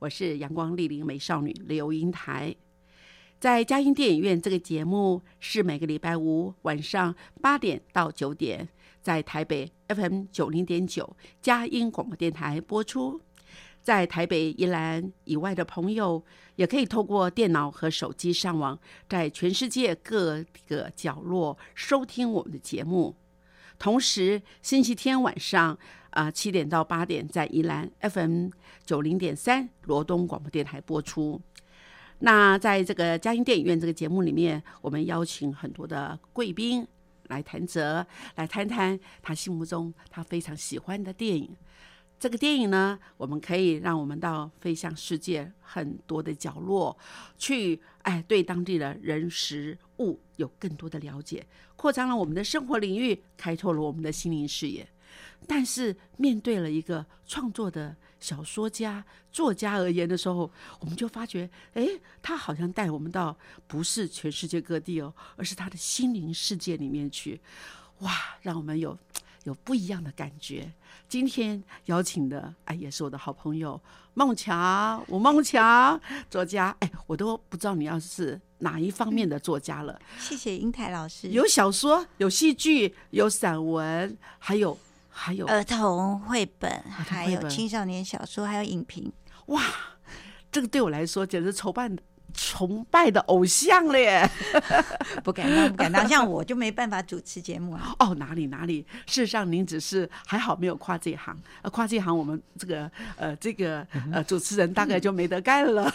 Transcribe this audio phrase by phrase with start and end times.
[0.00, 2.54] 我是阳光丽玲美少女刘英台，
[3.40, 8.68] 在佳音电影院这个节目是每个礼拜五晚上八点到九点，
[9.02, 13.20] 在台北 FM 九零点九佳音广播电台播出。
[13.82, 23.16] 在台北宜兰以外的朋友，也可以透过电脑和手机上网，在全世界各个角落收听我们的节目。
[23.80, 25.76] 同时，星期天晚上
[26.18, 28.48] 啊七点到八点，在宜兰 FM
[28.84, 31.40] 九零点三罗东广播电台播出。
[32.18, 36.84] 那在这个嘉音电影院这个节目里面，我们邀请很多的贵宾
[37.28, 41.54] 来谈则，来谈谈他心目中他非常喜欢的电影。
[42.18, 46.98] 这个电影呢，我们可以让我们到飞向世界很多的角落
[47.38, 51.46] 去，哎，对当地的人食物有更多的了解，
[51.76, 54.88] 扩张了我们的生活领域，开拓了我们的心灵视野。
[55.46, 61.88] 但是面对了一个创作的小说家、作家而言的时候，我们就发觉，哎，
[62.20, 63.36] 他好像带我们到
[63.66, 67.40] 不是全世界各地哦，而是他的心灵世界里面去，
[68.00, 68.98] 哇，让我们有。
[69.44, 70.70] 有不一样的感觉。
[71.08, 73.80] 今天邀请的哎，也是我的好朋友
[74.12, 75.98] 孟强，吴孟强
[76.28, 76.76] 作家。
[76.80, 79.98] 哎，我都不知道你要是哪一方面的作家了。
[80.18, 81.28] 谢谢英台老师。
[81.28, 84.76] 有小说，有戏剧，有散文，还有
[85.20, 89.12] 还有儿童绘本，还有青少年小说，还有影评。
[89.46, 89.60] 哇，
[90.52, 91.96] 这个对我来说简直筹办。
[92.34, 94.30] 崇拜的偶像了耶，
[95.24, 97.92] 不敢当，不敢当，像我就没办法主持节目啊。
[97.98, 105.90] 哦，哪里哪里，事实上您只是还好没有跨这一行，呃，跨这一行我们这个呃这个呃主持人大概就没得干了。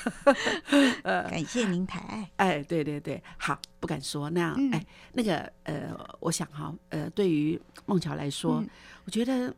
[1.03, 2.27] 呃，感谢您台。
[2.37, 4.57] 哎，对对对，好，不敢说那样。
[4.73, 4.83] 哎，
[5.13, 8.61] 那个呃，我想哈，呃，对于孟桥来说，
[9.05, 9.55] 我觉得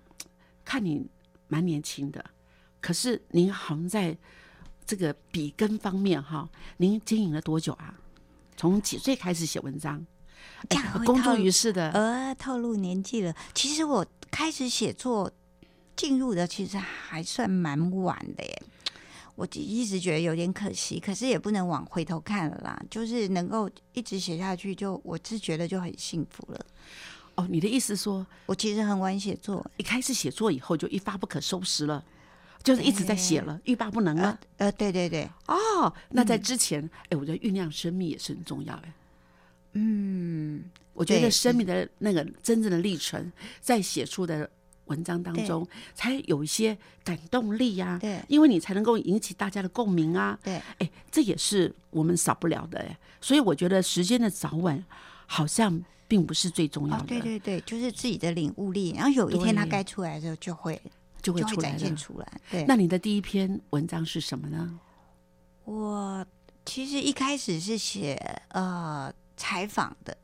[0.63, 1.05] 看你
[1.47, 2.23] 蛮年轻的，
[2.79, 4.17] 可是您好像在。
[4.87, 6.47] 这个笔根方面哈，
[6.77, 7.99] 您经营了多久啊？
[8.55, 10.05] 从几岁开始写文章？
[11.03, 13.33] 公诸于世的，呃，透露年纪了。
[13.55, 15.31] 其实我开始写作
[15.95, 18.63] 进入的其实还算蛮晚的耶。
[19.33, 22.79] 我一直觉得有点可惜，可是也不能往回头看了啦。
[22.87, 26.65] 就是能够一直写下去，就我是觉得就很幸福了。
[27.35, 32.03] 哦，你的意思说，我其实很晚写作，一开始写作以后就一发不可收拾了。
[32.63, 34.39] 就是一直在写了，欲罢不能了。
[34.57, 35.29] 呃，对对对。
[35.45, 38.73] 哦，那在之前，哎，我觉得酝酿生命也是很重要。
[38.73, 38.93] 哎，
[39.73, 43.31] 嗯，我觉得生命的那个真正的历程，
[43.61, 44.49] 在写出的
[44.85, 47.99] 文章当中，才有一些感动力呀。
[48.01, 50.35] 对，因为你才能够引起大家的共鸣啊。
[50.41, 52.79] 对，哎，这也是我们少不了的。
[52.79, 54.83] 哎，所以我觉得时间的早晚
[55.25, 57.05] 好像并不是最重要的。
[57.05, 60.81] 对对对，就是自己的领悟力，然后有一天他该出来的时候就会。
[61.25, 62.41] 就会展现出来。
[62.51, 64.79] 对，那你的第一篇文章是什么呢？
[65.63, 66.23] 我
[66.63, 68.13] 其实一开始是写
[68.49, 70.15] 呃采访的，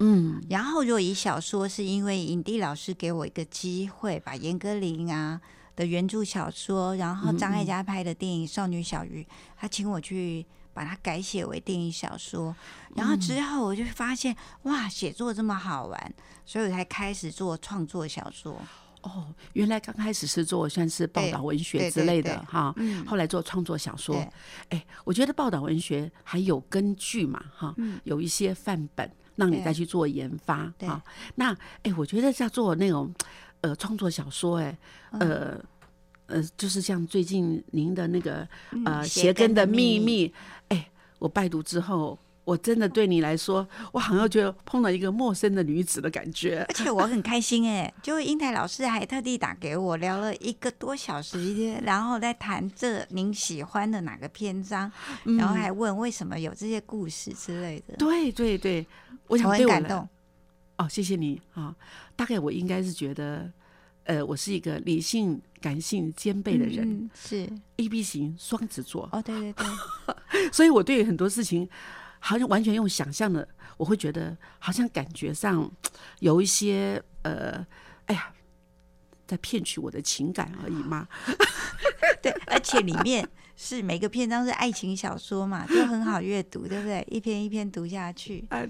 [0.00, 5.40] 嗯，然后如果以小说，是因为影帝老师给我一个机会，把严歌苓啊
[5.74, 9.22] 的原著小说，然后张艾嘉拍的电影《少女小鱼》，
[9.56, 10.44] 他请我去
[10.78, 12.54] 把它改写为电影小说，
[12.94, 16.14] 然后之后我就发现哇，写作这么好玩，
[16.46, 18.56] 所以我才开始做创作小说。
[19.02, 22.72] 哦，原来刚开始是做算是报道文学之类的哈，
[23.04, 24.24] 后来做创作小说。
[24.68, 27.74] 哎，我觉得报道文学还有根据嘛哈，
[28.04, 31.02] 有一些范本让你再去做研发哈。
[31.34, 31.52] 那
[31.82, 33.12] 哎，我觉得在做那种
[33.62, 34.78] 呃创作小说，哎，
[35.10, 35.60] 呃
[36.28, 38.48] 呃，就是像最近您的那个
[38.86, 40.28] 呃《鞋跟的秘密》，
[40.68, 40.88] 哎，
[41.18, 42.16] 我拜读之后。
[42.48, 46.64] 我真的对你来说，我好像觉得碰到一个陌生的女子的感觉。
[46.70, 54.90] 而且我很开心哎，就英台老师还特地打给我聊了一个多小时，然后在谈这您喜欢的哪个篇章，
[55.24, 57.94] 然后还问为什么有这些故事之类的。
[57.98, 58.86] 对对对，
[59.26, 60.08] 我想我对我很感动。
[60.78, 61.76] 哦，谢谢你啊。
[62.16, 63.52] 大概我应该是觉得，
[64.08, 67.46] 呃，我是一个理性感性兼备的人、嗯、是。
[67.76, 71.68] A B 型双子座，哦，对对对， 所以我对很多事情
[72.18, 73.46] 好像完全用想象的，
[73.76, 75.70] 我会觉得好像感觉上
[76.20, 77.66] 有一些呃，
[78.06, 78.32] 哎呀，
[79.26, 81.06] 在骗取我的情感而已嘛。
[82.22, 83.28] 对，而且里面
[83.60, 87.04] 是每个篇章是爱情小说嘛，就很好阅读，对不对？
[87.10, 88.62] 一篇一篇读下去， 啊，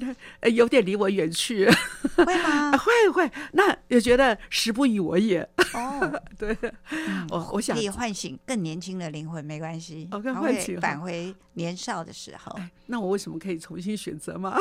[0.50, 1.68] 有点离我远去，
[2.16, 2.72] 会吗？
[2.78, 5.46] 会会，那也觉得时不与我也。
[5.74, 6.56] 哦，对，
[7.28, 12.50] 我我想可以唤醒更年轻的灵魂，没关系，哦更它会唤醒返回年少的时候。
[12.52, 14.58] 哎，那我为什么可以重新选择吗？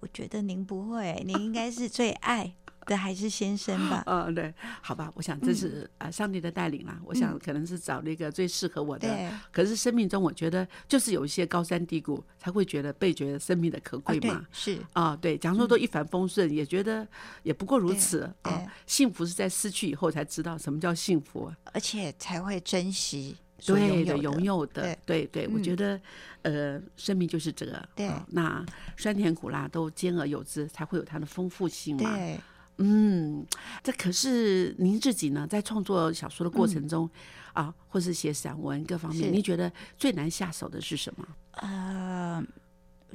[0.00, 2.52] 我觉得您不会，您应该是最爱
[2.86, 4.02] 的还是先生吧？
[4.06, 4.52] 嗯， 对，
[4.82, 7.00] 好吧，我想这是啊、呃上帝的带领啦。
[7.04, 9.08] 我想可能是找那个最适合我的。
[9.08, 17.06] 对，可是生命中，我觉得就是有一些高山低谷，才会觉得倍觉得生命的可贵嘛。，是啊，对，假如说都一帆风顺，也觉得
[17.42, 18.72] 也不过如此对啊。
[18.86, 21.56] 幸福是在失去以后才知道什么叫幸福啊。
[21.72, 26.00] 而且才会珍惜所对的，拥有的对对，我嗯觉得，
[26.42, 28.64] 呃，生命就是这个，对啊那
[28.96, 32.14] 酸甜苦辣都兼而有之，才会有它的丰富性嘛。
[32.14, 32.38] 对。
[32.78, 33.46] 嗯，
[33.82, 37.08] 这可是您自己呢，在创作小说的过嗯程中、
[37.52, 41.26] 啊，或是写散文各方面，是你觉得最难下手的是什么？
[41.52, 42.42] 呃，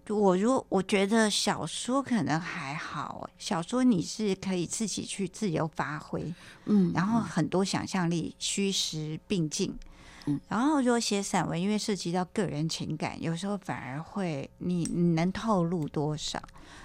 [0.07, 6.33] 我如果我觉得小说可能还好，小说你是可以自己去自由发挥，
[6.65, 9.77] 嗯，然后很多想象力虚实并进。
[10.25, 16.41] 嗯然后如果写散文，因为涉及到个人情感，有时候反而会你你能透露多少？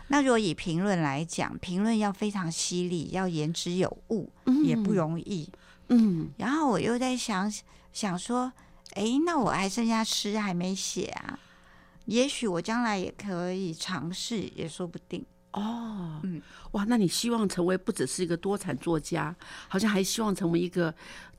[0.09, 4.31] 那如果以评论来讲，评论要非常犀利，要言之有物，
[4.63, 5.51] 也不容易。
[5.89, 7.53] 嗯然后我又在想
[7.93, 8.53] 想说，
[8.95, 11.39] 诶，那我还剩下诗还没写啊，
[12.07, 15.25] 也许我将来也可以尝试，也说不定。
[15.53, 16.43] 哦，嗯
[16.73, 19.35] 哇，那你希望成为不只是一个多产作家，
[19.69, 20.93] 好像还希望成为一个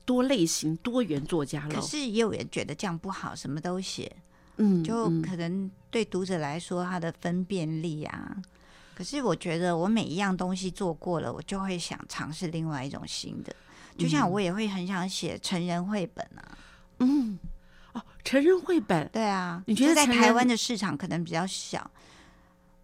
[0.06, 1.74] 多类型、多元作家了。
[1.74, 4.10] 可是也有人觉得这样不好，什么都写，
[4.56, 8.34] 嗯，就嗯可能对读者来说，他的分辨力啊。
[8.94, 13.54] 可是我觉得我每一样东西做过了，我就会想尝试另外一种新的。
[13.98, 16.58] 就像我也会很想写成人绘本啊，
[17.00, 17.38] 嗯，
[17.92, 21.90] 哦，成人绘本，对啊，你觉得在台湾的市场可能比较小？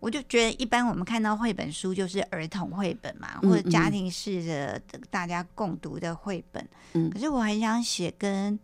[0.02, 6.68] 我就觉得一般我们看到绘本书就是儿童绘本嘛，嗯或者家庭式的大家共读的绘本。
[6.94, 8.58] 嗯可是我很想写跟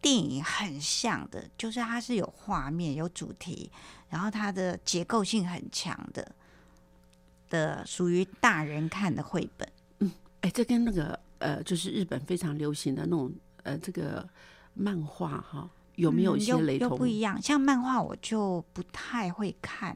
[0.00, 3.70] 电影很像的，就是它是有画面、有主题，
[4.08, 6.26] 然后它的结构性很强的
[7.50, 9.70] 的，属于大人看的绘本。
[9.98, 13.30] 嗯哎，这跟那个呃，就是日本非常流行的那种
[13.64, 14.26] 呃，这个
[14.72, 16.96] 漫画哈，有没有一嗯又又些雷同？
[16.96, 17.42] 不一样。
[17.42, 19.94] 像漫画我就不太会看，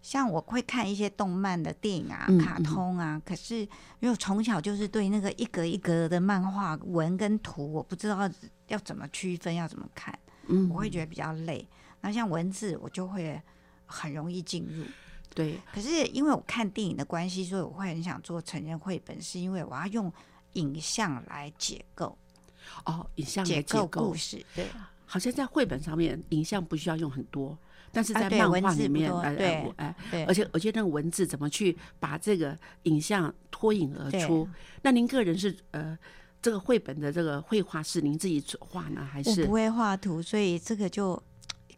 [0.00, 3.20] 像我会看一些动漫的电影啊、嗯卡通啊。
[3.24, 3.68] 可是因
[4.02, 8.30] 为我从小就是对那个一格一格的漫画文跟图，我不知道
[8.68, 10.16] 要怎么区分，要怎么看，
[10.46, 11.66] 嗯，我会觉得比较累。
[12.00, 13.40] 那像文字，我就会
[13.86, 14.84] 很容易进入。
[15.34, 20.12] 对，可是因为我看电影的关系，所以我会很想做成人绘本，是因为我要用
[20.54, 22.16] 影像来解构、
[22.86, 24.44] 哦，影像来解结构故事。
[24.54, 24.66] 对，
[25.04, 27.56] 好像在绘本上面，影像不需要用很多，
[27.92, 34.48] 但是在漫画里面，呃，多对呃我哎，对，而且而且那个文字怎么去把这个影像脱颖而出？
[34.82, 35.98] 那您个人是呃，
[36.40, 41.20] 这个绘本的这个绘画是您自己画呢，还是我不会画图，所以这个就，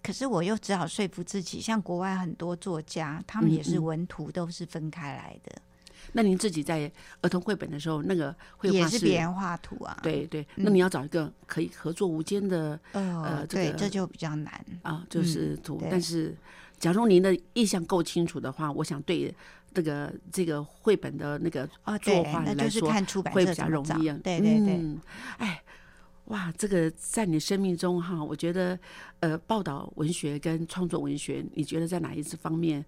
[0.02, 5.62] 可是我又只好说服自己，像国外很多作家，他们也是文图都是分开来的，
[6.12, 6.90] 那您自己在
[7.22, 14.64] 儿童绘本的时候，那个绘也画是别人画图啊。，对对，那你要找一个可以合作无间的呃，呃这对，个这就比较难。
[14.82, 15.78] 啊，就是图。
[15.78, 16.36] 对但是，
[16.78, 19.34] 假如您的意向够清楚的话，我想对
[19.72, 23.46] 这个这个绘本的那个哦，作，画来说那就是看出版会。
[23.46, 24.08] 比较容易。
[24.18, 25.00] 对对对，嗯，
[25.38, 25.62] 哎，
[26.26, 28.78] 哇，这个在你生命中哈，我觉得
[29.20, 32.84] 呃，报道文学跟创作文学，你觉得在哪一次方面，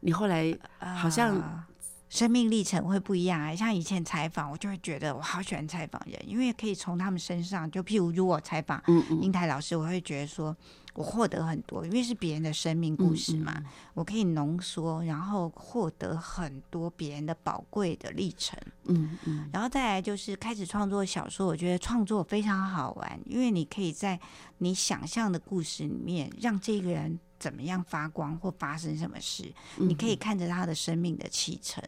[0.00, 1.66] 你后来好像啊
[2.08, 3.54] 生命历程会不一样啊。
[3.54, 8.82] 像以前采访，我就会觉得我好喜欢采访人，因为可以从他们身上，就譬如如果采访
[9.20, 10.56] 英台老师，我会觉得说
[10.94, 18.58] 我获得很多，因为是别人的生命故事嘛，我可以浓缩，然后获得很多别人的宝贵的历程。
[18.84, 24.18] 嗯嗯然后再来就是开始创作小说，我觉得创作非常好玩，因为你可以在
[24.58, 29.44] 你想象的故事里面，让这个人怎么样发光或发生什么事，
[29.78, 31.82] 嗯你可以看着他的生命的启程，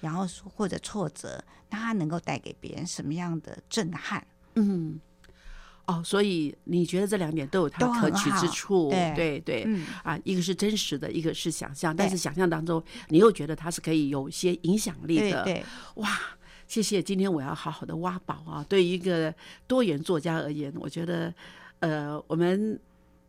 [0.00, 4.26] 然后或者挫折，那他能够带给别人什么样的震撼？
[4.54, 4.98] 嗯，
[5.86, 9.64] 哦，所以你觉得这两点都有它都可取之处，对对对。
[9.66, 15.64] 嗯，啊，一个是真实的，一个是想象，但是想象当中，你又觉得它是可以有一些影响力的，对对，
[15.96, 16.18] 哇，
[16.66, 18.64] 谢谢，今天我要好好的挖宝啊！
[18.68, 19.32] 对于一个
[19.66, 21.32] 多元作家而言，我觉得，
[21.78, 22.78] 呃，我们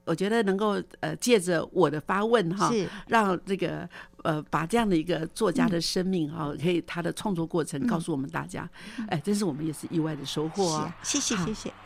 [0.08, 3.88] 我觉得能够呃借着我的发问哈，是让这个
[4.24, 8.68] 呃把这样的一个作家的生命哈，可以他的创作过程告诉我们大家，
[9.10, 10.96] 哎，真是我们也是意外的收获啊！
[11.04, 11.74] 谢谢谢谢。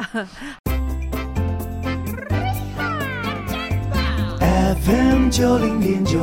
[4.84, 6.20] FM 九零点九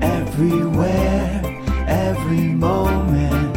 [0.00, 1.42] ，Everywhere
[1.86, 3.52] Every Moment，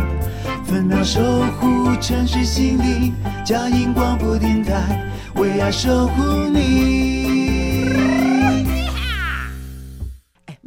[0.66, 1.22] 分秒守
[1.60, 3.14] 护城市心灵，
[3.46, 6.95] 佳音广播电台为爱守护你。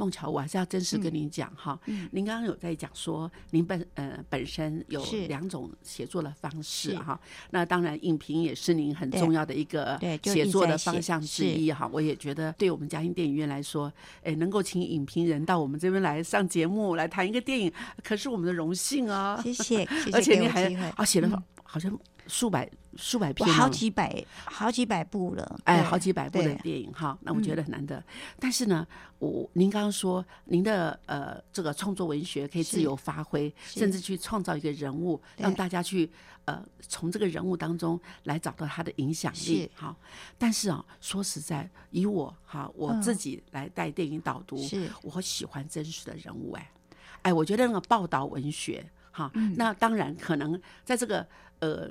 [0.08, 11.88] 哎，孟乔，我还是要真实跟您讲哈，嗯您刚刚有在讲说，您本呃本身有两种写作的方式哈，那当然影评也是您很重要的一个写作的方向之一哈。
[11.92, 17.70] 我也觉得，对我们嘉兴电影院来说，哎，能够请影评人到我们这边来上节目来谈一个电影，
[18.02, 19.40] 可是我们的荣幸啊。
[19.42, 20.68] 谢谢，谢谢 而且你还。
[20.96, 21.92] 啊写了嗯好像
[22.28, 28.02] 数百数百我篇好几百好几百部了，哎，好几百部的电影哈，那我觉嗯得很难得。
[28.38, 28.86] 但是呢，
[29.18, 36.10] 我您刚刚说您的呃这个创作文学可以自由发挥，甚至去创造一个人物，让大家去
[36.44, 39.70] 呃从这个人物当中来找到他的影响力是。
[39.74, 39.96] 好，
[40.36, 46.70] 但是啊，说实在，以我哈我自嗯己来带电影导读，是我喜欢真实的人物哎，
[47.22, 51.26] 哎，我觉得那个报道文学哈，嗯那当然可能在这个
[51.60, 51.90] 呃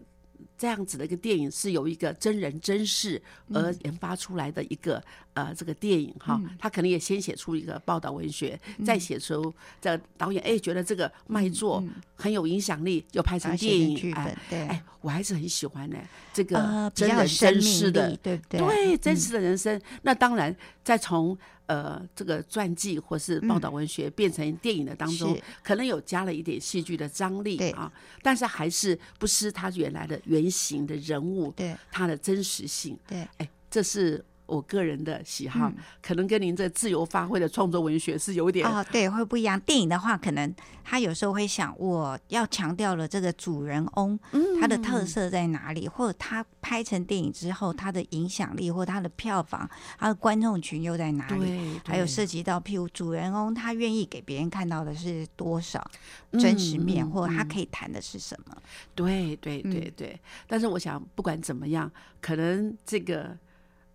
[0.57, 3.21] 这样子的一个电影是由一个真人真事
[3.53, 5.03] 而研发出来的一个、
[5.37, 11.83] 呃这个电影哈，他可能也先写出一个报道文学，再写出这导演哎觉得这个卖座
[12.15, 15.97] 很有影响力，就拍成电影剧本哎，对哎，我还是很喜欢呢、
[16.33, 18.59] 这个真人较真实的对不对？
[18.59, 19.79] 对真实的人生。
[20.01, 27.91] 那当然，再从呃这个传记或是报道文学变成电影的当中，是可能有加了一点戏剧的张力啊，
[28.23, 32.97] 但是还是不失他原来的原型的人物，对他的真实性。
[33.05, 34.25] 对，哎，这是。
[34.47, 39.59] 我个人的喜好，嗯可能跟您这自由发挥的创作文学是有点哦，对，会不一样。
[39.59, 44.19] 电影的话，可能他有时候会想，我要强调了这个主人翁
[44.59, 51.39] 他的特色在哪里，或者他拍成电影之后，他的影响力或他的票房，他的观众群又在哪里？
[51.39, 55.85] 对，还有涉及到，譬如主人翁他愿意给别人看到的是多少
[56.33, 58.55] 真实面，嗯或者他嗯可以谈的是什么？
[58.95, 63.37] 对对嗯对对，但是我想，不管怎么样，可能这个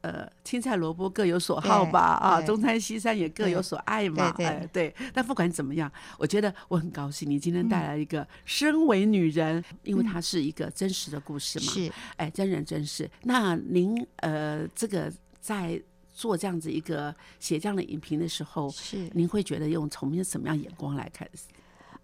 [0.02, 4.94] 呃，青菜萝卜各有所好吧，啊，对中餐西餐也各有所爱嘛，哎对。
[5.14, 13.10] 但不管怎么样，我觉得我很高兴你今天带来一个身为女人，因为嗯它是一个真实的故事嘛，是哎，真人真事。
[13.22, 15.80] 那您呃，这个在
[16.12, 21.28] 做这样子一个写这样的影评的时候，是您会觉得用从什么样眼光来看？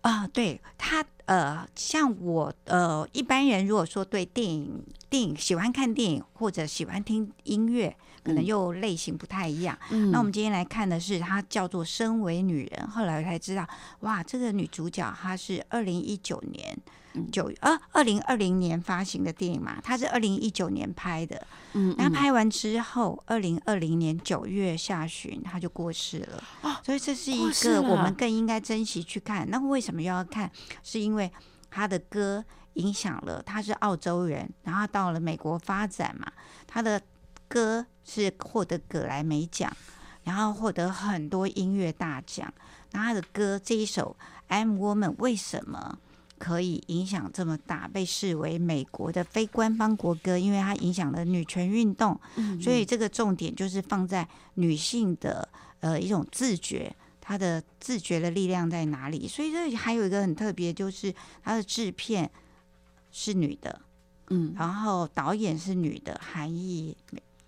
[0.02, 9.76] 啊，对他呃，像我呃，一般人如果说对电影电影喜欢看电影或者喜欢听音乐，可能嗯又类型不太一样。
[9.90, 12.86] 嗯那我们今天来看的是，它叫做《身为女人》。
[12.90, 13.66] 后来才知道，
[14.00, 16.76] 哇，这个女主角她是二零一九年
[17.14, 21.46] 嗯九呃二零二零年发行的电影嘛，她是二零一九年拍的。
[21.72, 26.42] 嗯那拍完之后，二零二零年九月下旬，她就过世了。
[26.62, 29.48] 哦所以这是一个我们更应该珍惜去看。
[29.48, 30.50] 那为什么要看？
[30.82, 31.30] 是因为
[31.70, 32.44] 她的歌
[32.78, 36.32] 影响了，他是澳洲人，然后到了美国发展嘛，
[36.66, 37.00] 他的
[37.46, 39.70] 歌是获得葛莱美奖，
[40.24, 42.52] 然后获得很多音乐大奖。
[42.92, 44.16] 那他的歌这一首
[44.52, 45.98] 《I'm Woman》为什么？
[46.38, 55.48] 可以影响这么大，被视为美国的非官方国歌，因为它影响了女权运动，嗯所以这个重点就是放在女性的
[55.80, 59.26] 呃一种自觉，她的自觉的力量在哪里？
[59.26, 62.30] 所以这里还有一个很特别，就是它的制片
[63.10, 63.80] 是女的，
[64.30, 64.54] 嗯。
[64.56, 66.96] 然后导演是女的，韩裔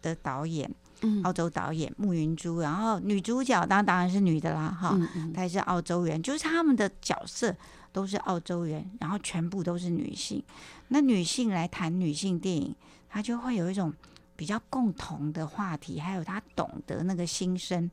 [0.02, 1.22] 的导演，嗯。
[1.22, 5.32] 澳洲导演穆云珠，然后女主角当当然是女的啦，哈，嗯嗯。
[5.32, 7.54] 她也是澳洲人，就是他们的角色
[7.92, 10.42] 都是澳洲人，然后全部都是女性。
[10.88, 12.74] 那女性来谈女性电影，
[13.08, 13.92] 她就会有一种
[14.36, 17.90] 比较共同的话题，还有她懂得那个心声。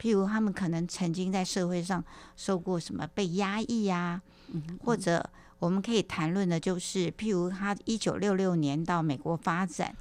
[0.00, 2.02] 譬如他们可能曾经在社会上
[2.34, 4.22] 受过什么被压抑呀、
[4.82, 5.28] 或者
[5.60, 9.94] 我们可以谈论的就是，譬如她一九六六年到美国发展。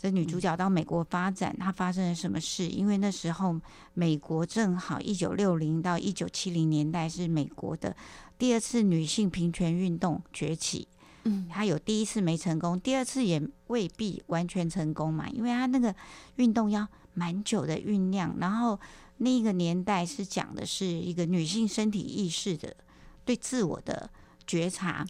[0.00, 2.68] 这女主角到美国发展，她发生了什么事？
[2.68, 3.60] 因为那时候
[3.94, 7.96] 美国正好一九六零到一九七零年代是美国的
[8.38, 10.86] 第二次女性平权运动崛起。
[11.24, 15.92] 嗯，她有第一次没成功，第二次也未必完全成功嘛，因为她那个
[16.36, 18.78] 运动要蛮久的酝酿，然后
[19.16, 22.76] 那个年代是讲的是一个女性身体意识的
[23.24, 24.08] 对自我的
[24.48, 25.06] 觉察。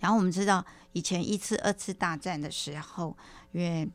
[0.00, 0.62] 然后我们知道
[0.92, 3.16] 以前一次、二次大战的时候，
[3.52, 3.88] 因为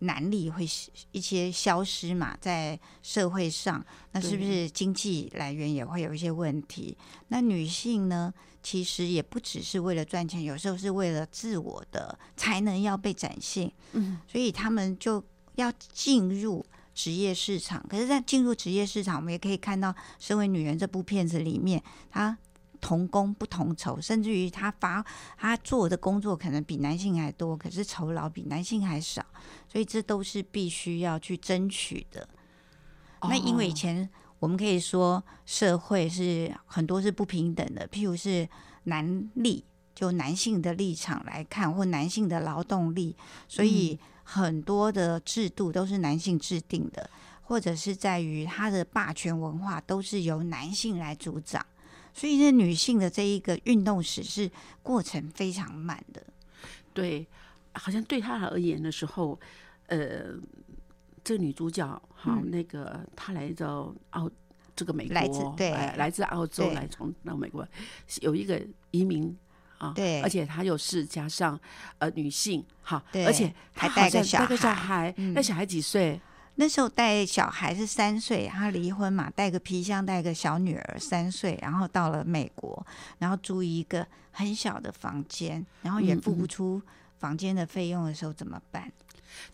[0.00, 0.66] 男力会
[1.12, 6.96] 一些消失嘛，在社会上，那是不是经济来源也会有一些问题？
[7.28, 15.24] 那女性呢，其实也不只是为了赚钱，有时候是为了自我的才能要被展现，嗯，所以他们就
[15.54, 16.64] 要进入
[16.94, 17.84] 职业市场。
[17.88, 22.36] 可是，在进入职业市场，我们也可以看到《身为女人》这部片子里面，她
[22.84, 25.02] 同工不同酬，甚至于他发
[25.38, 29.24] 他做的工作可能比男性还多，可是酬劳比男性还少，
[29.66, 32.28] 所以这都是必须要去争取的。
[33.22, 33.74] 那因为以哦。
[33.74, 38.46] 前我们可以说社会是很多是不平等的，譬如是
[38.82, 39.64] 男力，
[39.94, 43.16] 就男性的立场来看，或男性的劳动力，
[43.48, 47.08] 所以很多的制度都是男性制定的，
[47.40, 51.64] 或者是在于他的霸权文化都是由男性来主掌，
[52.14, 54.50] 所以这女性的这一个运动史是
[54.82, 56.22] 过程非常慢的。
[56.92, 57.26] 对，
[57.72, 59.38] 好像对她而言的时候，
[59.88, 60.32] 呃，
[61.24, 64.30] 这个女主角哈，嗯那个她来到澳
[64.76, 67.66] 这个美国，来自对哎来自澳洲来从到美国，
[68.22, 69.36] 有一个移民。
[69.78, 71.58] 啊，对而且她又是加上
[71.98, 76.18] 呃女性，哈，对而且还带个小像带个小孩那小孩几岁？
[76.56, 82.86] 那时候带小孩是三岁，他离婚嘛，带个皮箱，带个小女儿三岁，然后到了美国，
[83.18, 86.82] 然后租一个很小的房间，然后也嗯付不嗯出
[87.18, 88.90] 房间的费用的时候怎么办？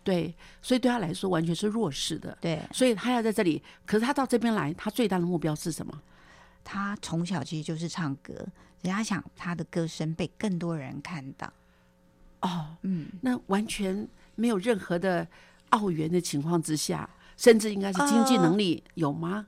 [0.03, 3.63] 对，所以对他来说完全是弱势的，对所以他要在这里。
[3.85, 6.01] 可是他到这边来，他最大的目标是什么？
[6.63, 8.33] 他从小其实就是唱歌，
[8.81, 11.51] 人家想他的歌声被更多人看到。
[12.41, 15.27] 哦，嗯，那完全没有任何的
[15.71, 19.47] 澳元的情况之下，甚至应该是经济能力有吗？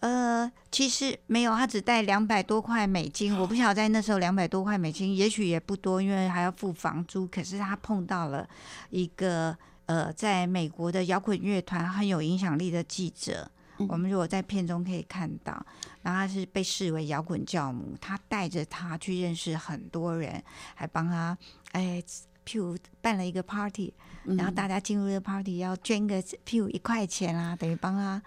[0.00, 7.26] 呃，其实没有，他只带两百多块美金，我不晓得在那时候两百多块美金，也许也不多，因为还要付房租。
[7.26, 8.48] 可是他碰到了
[8.90, 13.50] 一个呃，在美国的摇滚乐团很有影响力的记者。
[13.78, 15.52] 嗯我们如果在片中可以看到，
[16.00, 20.42] 然后他是被视为摇滚教母，他带着他去认识很多人，
[20.74, 21.36] 还帮他
[21.72, 22.02] 哎，
[22.46, 24.05] 譬如办了一个 party，嗯
[24.36, 28.22] 然后大家进入这个 party 要捐个譬如一块钱啊，等于帮他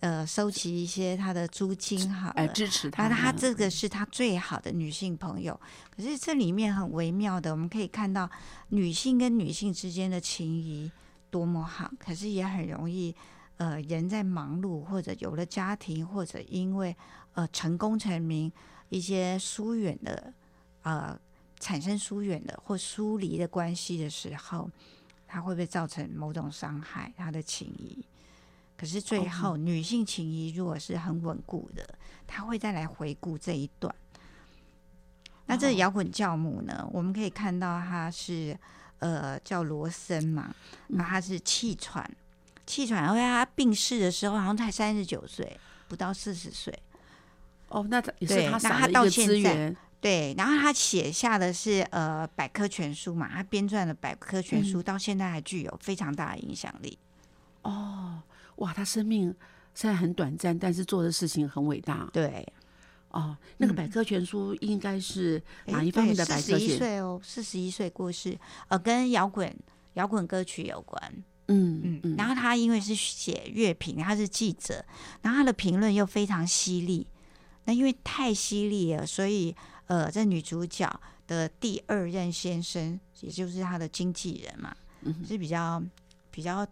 [0.00, 2.34] 呃收集一些他的租金好了。
[2.36, 5.58] 哎支持他们，他他这个是他最好的女性朋友，
[5.94, 8.28] 可是这里面很微妙的，我们可以看到
[8.68, 10.90] 女性跟女性之间的情谊
[11.30, 13.14] 多么好，可是也很容易，
[13.56, 16.96] 呃，人在忙碌或者有了家庭，或者因为
[17.34, 18.50] 呃成功成名，
[18.88, 20.32] 一些疏远的
[20.82, 21.18] 呃
[21.60, 24.68] 产生疏远的或疏离的关系的时候，
[25.32, 28.04] 它会不会造成某种伤害他的情谊？
[28.76, 33.94] 可是最后，女性情谊如果是很稳固的，他会再来回顾这一段。
[35.46, 36.86] 那这哦摇滚教母呢？
[36.92, 38.54] 我们可以看到她是
[38.98, 40.54] 呃叫罗森嘛，
[40.88, 42.08] 那她是气喘，
[42.66, 46.78] 气喘，因为她病逝的时候好像才三十九岁，不到四十岁。
[47.68, 56.98] 哦，那他也是对那他少他到了一个资现在源，对，然后他写下的是呃百科全书嘛，他编撰的百科全书嗯到现在还具有非常大的影响力。
[57.62, 58.20] 哦，
[58.56, 59.32] 哇，他生命
[59.72, 62.10] 虽然很短暂，但是做的事情很伟大。
[62.12, 62.44] 对，
[63.10, 66.78] 哦，那个嗯百科全书应该是哪一方面的对四十一百科全？
[66.78, 68.36] 岁哦，四十一岁过世，
[68.66, 69.56] 呃，跟摇滚
[69.94, 71.00] 摇滚歌曲有关。
[71.46, 74.84] 嗯嗯，嗯，然后他因为是写乐评，他是记者，
[75.22, 77.06] 然后他的评论又非常犀利。
[77.64, 79.54] 那因为太犀利了，所以
[79.92, 80.88] 呃，这女主角
[81.26, 85.82] 的第二任先生，也就是她的经纪人嘛，嗯是比较
[86.30, 86.66] 比较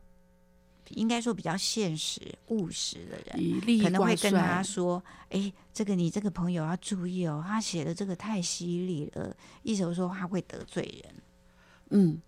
[0.92, 3.82] 应该说比较现实务实的人。
[3.82, 11.14] 可能会跟他说：“哎，这个你这个朋友要注意哦，他写的这个太犀利了，意思说他会得罪人。
[11.90, 12.22] 嗯，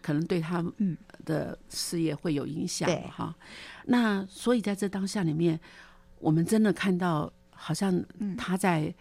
[0.00, 3.36] 可能对他嗯的事业会有影响对哈。
[3.84, 5.60] 那所以在这当下里面，
[6.18, 8.94] 我们真的看到，好像嗯他在、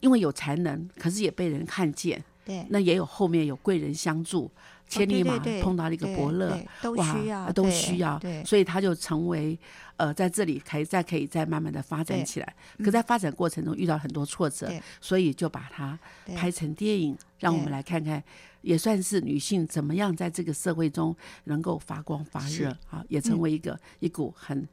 [0.00, 4.50] 因为有才能，可是也被人看见，对，那也有后面有贵人相助，
[4.88, 9.58] 千里马碰到了一个伯乐，都哇需要，都需要，所以他就成为
[9.96, 12.54] 呃，在这里可以再可以再慢慢的发展起来。
[12.84, 15.98] 可在发展过程中遇到很多挫折，所以就把它
[16.36, 18.22] 拍成电影，让我们来看看，
[18.62, 24.66] 也算是女性怎么样在这个社会中能够发光发热啊，也成为一个一股很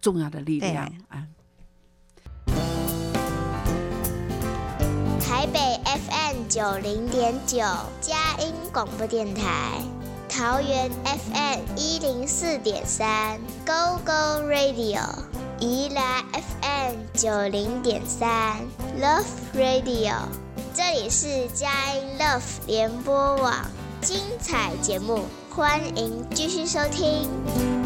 [0.00, 1.26] 重要的力量啊。
[5.24, 7.58] 台北 FM 九零点九，
[8.00, 9.42] 佳音广播电台；
[10.28, 15.00] 桃园 FM 一零四点三，Go Go Radio；
[15.58, 18.56] 宜兰 FM 九零点三
[19.00, 20.14] ，Love Radio。
[20.74, 23.54] 这里是佳音 Love 联播网，
[24.00, 27.81] 精彩节目，欢迎继续收听。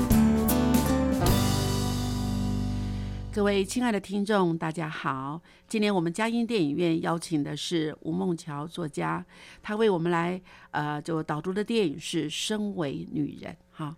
[3.36, 5.38] 各位亲爱的听众，大家好！
[5.68, 9.22] 今年我们佳音电影院邀请的是吴梦桥作家，
[9.62, 13.94] 他为我们来呃就导读的电影是《身为女人》哈。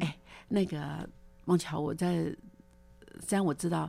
[0.00, 1.08] 哎，那个
[1.44, 2.34] 梦桥，我在
[3.20, 3.88] 虽然我知道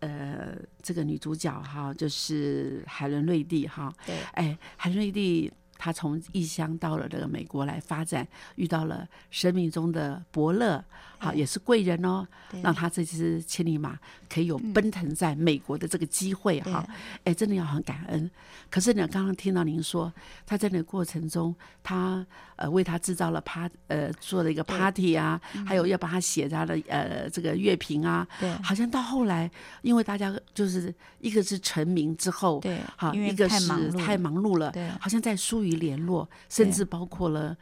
[0.00, 10.84] 呃这个女主角哈就是海伦瑞蒂哈，对哎，海伦瑞蒂她从异乡到了这个美国来发展，遇到了生命中的伯乐，
[11.18, 12.26] 好对也是贵人哦，
[12.62, 13.98] 让他这只千里马
[14.28, 16.86] 可以有奔腾在美国的这个机会哈，
[17.24, 18.30] 哎，真的要很感恩。
[18.68, 20.12] 可是呢，刚刚听到您说，
[20.44, 22.24] 他在那个过程中，他
[22.56, 25.64] 呃为他制造了 part 呃做了一个 party 啊，嗯。
[25.66, 28.50] 还有要帮他写他的呃这个乐评啊，对。
[28.62, 29.50] 好像到后来，
[29.82, 37.56] 因为大家就是一个是成名之后，对好，一个是太忙碌太了忙碌了，对好像在疏于联络，甚至包括了，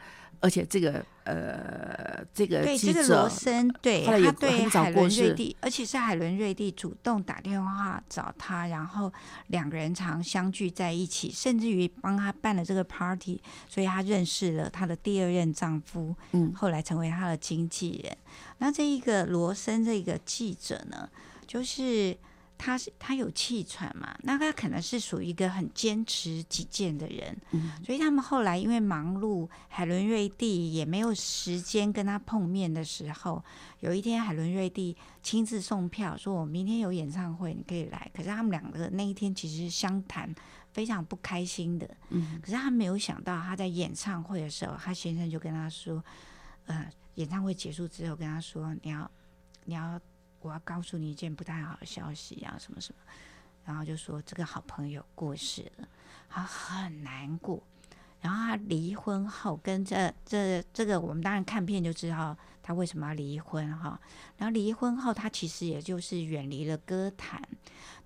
[0.45, 9.11] 而且这个呃这个对这个罗森，对他对海伦过瑞蒂，而且是海伦瑞蒂主动打电话找他，然后
[9.47, 18.15] 两个人常相聚在一起，甚至于帮他办了这个 party，所以他认识了他的第二任丈夫，嗯后来成为他的经纪人。
[18.59, 21.09] 那这一个罗森这个记者呢，
[21.47, 22.15] 就是
[22.57, 33.45] 他是他有气喘嘛，那他可能是属于一个很坚持己见的人，嗯所以他们后来因为忙碌，海伦瑞蒂也没有时间跟他碰面的时候，
[33.81, 38.11] 有一天海伦瑞蒂亲自送票，说我明天有演唱会，你可以来。
[38.15, 40.33] 可是他们两个那一天其实是相谈
[40.73, 46.03] 非常不开心的，嗯可是他没有想到他在演唱会的时候，他先生就跟他说，
[46.67, 49.11] 呃，演唱会结束之后跟他说，你要
[49.65, 50.01] 你要
[50.45, 53.13] 我要告诉你一件不太好的消息啊，什么什么，
[53.65, 55.89] 然后就说这个好朋友过世了，
[56.29, 57.63] 他很难过。
[58.21, 64.01] 然后他离婚后，跟这这这个，我们当然看片就知道他为什么要离婚哈。
[64.39, 67.43] 然后离婚后，他其实也就是远离了歌坛。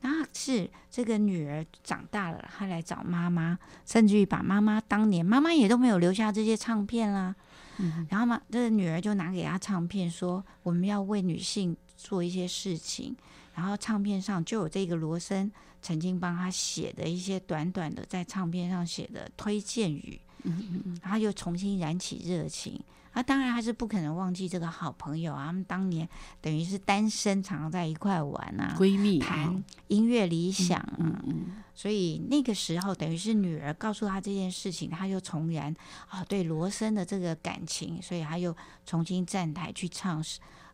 [0.00, 7.34] 那是这个女儿长大了，她来找妈妈，甚至于把妈妈当年妈妈也都没有留下这些唱片啦。
[7.78, 13.14] 嗯然后嘛，这个女儿就拿给他唱片，说我们要为女性做一些事情。
[13.54, 15.50] 然后唱片上就有这个罗森
[15.82, 22.80] 曾经帮他写的一些短短的在唱片上写的推荐语，嗯嗯嗯，然后又重新燃起热情。
[23.12, 26.08] 啊，当然他是不可能忘记这个好朋友啊，他们当年
[26.40, 30.96] 等于是单身，常常在一块玩啊，闺蜜谈啊，音乐理想啊。
[30.98, 35.74] 嗯嗯所以那个时候，等于是女儿告诉他这件事情，他又重燃
[36.08, 40.22] 啊对罗森的这个感情，所以他又重新站台去唱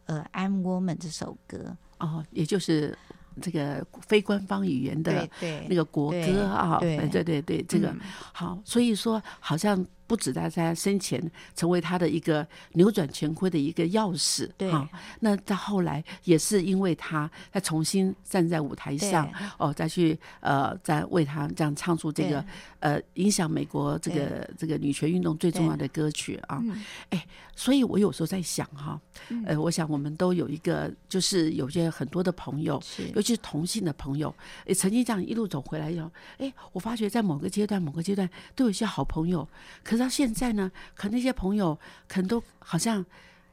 [0.07, 1.77] 呃《I'm Woman》这首歌。
[1.99, 2.97] 哦，也就是
[3.41, 5.29] 这个非官方语言的
[5.69, 6.99] 那个国歌啊，对。
[6.99, 8.01] 哎对对对，这个嗯。
[8.33, 11.23] 好，所以说好像不止在他生前
[11.55, 14.89] 成为他的一个扭转乾坤的一个钥匙，对啊，
[15.21, 22.45] 那到后来也是因为他他重新站在舞台上，哦，再去呃，再为他这样唱出这个
[22.81, 26.83] 呃影响美国这个这个女权运动最重要的歌曲啊，嗯。
[27.11, 29.01] 哎，所以我有时候在想哈，
[29.47, 34.35] 呃，我想我们都有一个，就是有些很多的朋友，是尤其是同性的朋友，
[34.67, 39.47] 也曾经这样一路走回来以后，哎，我发觉在某个阶段、某个阶段都有一些好朋友，
[39.83, 41.79] 可是到现在呢，可能那些朋友
[42.09, 43.05] 可能都好像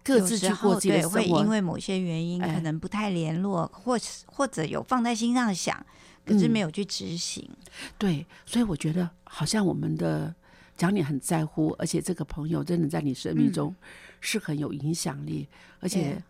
[0.03, 5.85] 各自去过候自己的生对会因，为某些原因，哎可能不太联络，或是或者有放在心上想，
[6.25, 6.51] 可是嗯。
[6.51, 7.49] 没有去执行。
[7.97, 10.33] 对，所以我觉得好像我们的，
[10.77, 13.73] 只要你很在乎，而且这个朋友真的在你生命中
[14.19, 15.47] 是很有影响力，
[15.79, 16.21] 而且，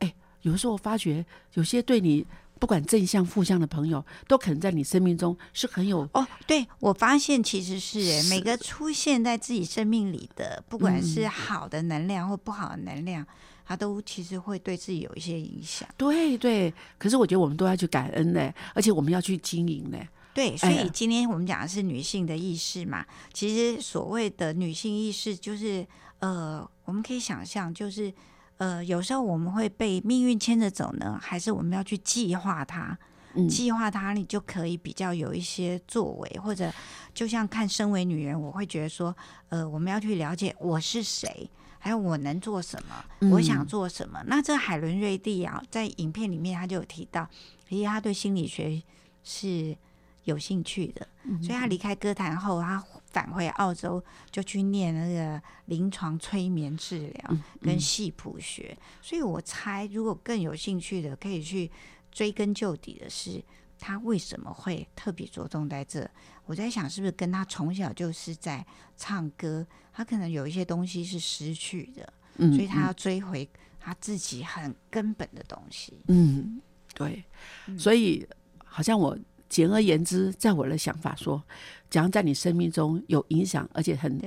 [0.00, 2.26] 哎，有时候我发觉有些对你
[2.58, 13.26] 不管正向负向的朋友，都可能在你生命中是很有哦，对，我发现其实是每个出现在自己生命里的，不管是嗯好的能量或不好的能量，
[13.64, 15.88] 它都其实会对自己有一些影响。
[15.96, 16.72] 对对。
[16.98, 19.98] 可是我觉得我们都要去感恩呢，而且我们要去经营呢。
[20.34, 23.04] 对，所以今天我们讲的是女性的意识嘛。
[23.32, 25.84] 其实所谓的女性意识，就是
[26.20, 28.12] 呃，我们可以想象，就是
[28.58, 32.96] 呃，有时候我们会被命运牵着走呢，还是我们要去计划它？
[33.34, 36.72] 嗯计划它，你就可以比较有一些作为，或者
[37.14, 39.14] 就像看身为女人，我会觉得说，
[39.50, 44.20] 呃，我们要去了解我是谁，还有我能做什么，我想嗯做什么。
[44.26, 47.28] 那这海伦瑞蒂啊，在影片里面他就有提到，
[47.68, 48.82] 其实他对心理学
[49.22, 49.76] 是
[50.24, 58.76] 有兴趣的，嗯所以他离开歌坛后，他返回澳洲就去念那个临床催眠治疗嗯跟系谱学。
[59.02, 61.70] 所以我猜，如果更有兴趣的，可以去
[62.10, 63.42] 追根究底的是。
[63.80, 66.10] 他为什么会特别着重在这？
[66.46, 68.66] 我在想，是不是跟他从小就是在
[68.96, 76.02] 唱歌，他可能有一些东西是失去的，嗯所以他要追回他自己很根本的东西。
[76.08, 76.60] 嗯，
[76.92, 77.24] 对，
[77.68, 78.26] 嗯所以
[78.64, 79.16] 好像我
[79.48, 81.42] 简而言之，在我的想法说，
[81.88, 84.20] 假如在你生命中有影响，而且很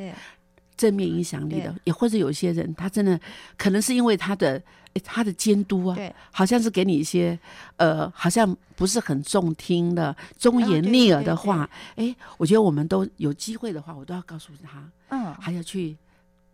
[0.76, 3.20] 正面影响力的，也或者有一些人，他真的
[3.58, 4.62] 可能是因为他的
[4.94, 5.98] 诶他的监督啊，
[6.32, 7.38] 好像是给你一些
[7.78, 15.96] 呃，好像不是很中听的、忠言逆耳的话，哎，我觉得我们都有机会的话，我都要告诉他，嗯，还要去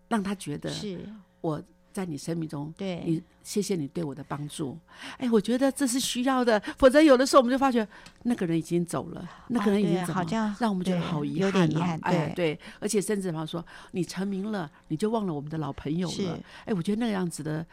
[0.09, 0.99] 让他觉得是。
[1.39, 1.61] 我
[1.97, 3.01] 在你生命中对。
[3.03, 4.77] 你谢谢你对我的帮助，
[5.17, 7.87] 哎，我觉得这是需要的，否则有的时候我们就发觉
[8.23, 12.53] 那个人已经走了，那个人已对经走了，好像让我们觉得好遗有憾、哦，点遗憾哎，对。
[12.53, 17.65] 对，而且甚至好像说你成名了，你就忘了我们的老朋友了，哎，我觉得那个样子的，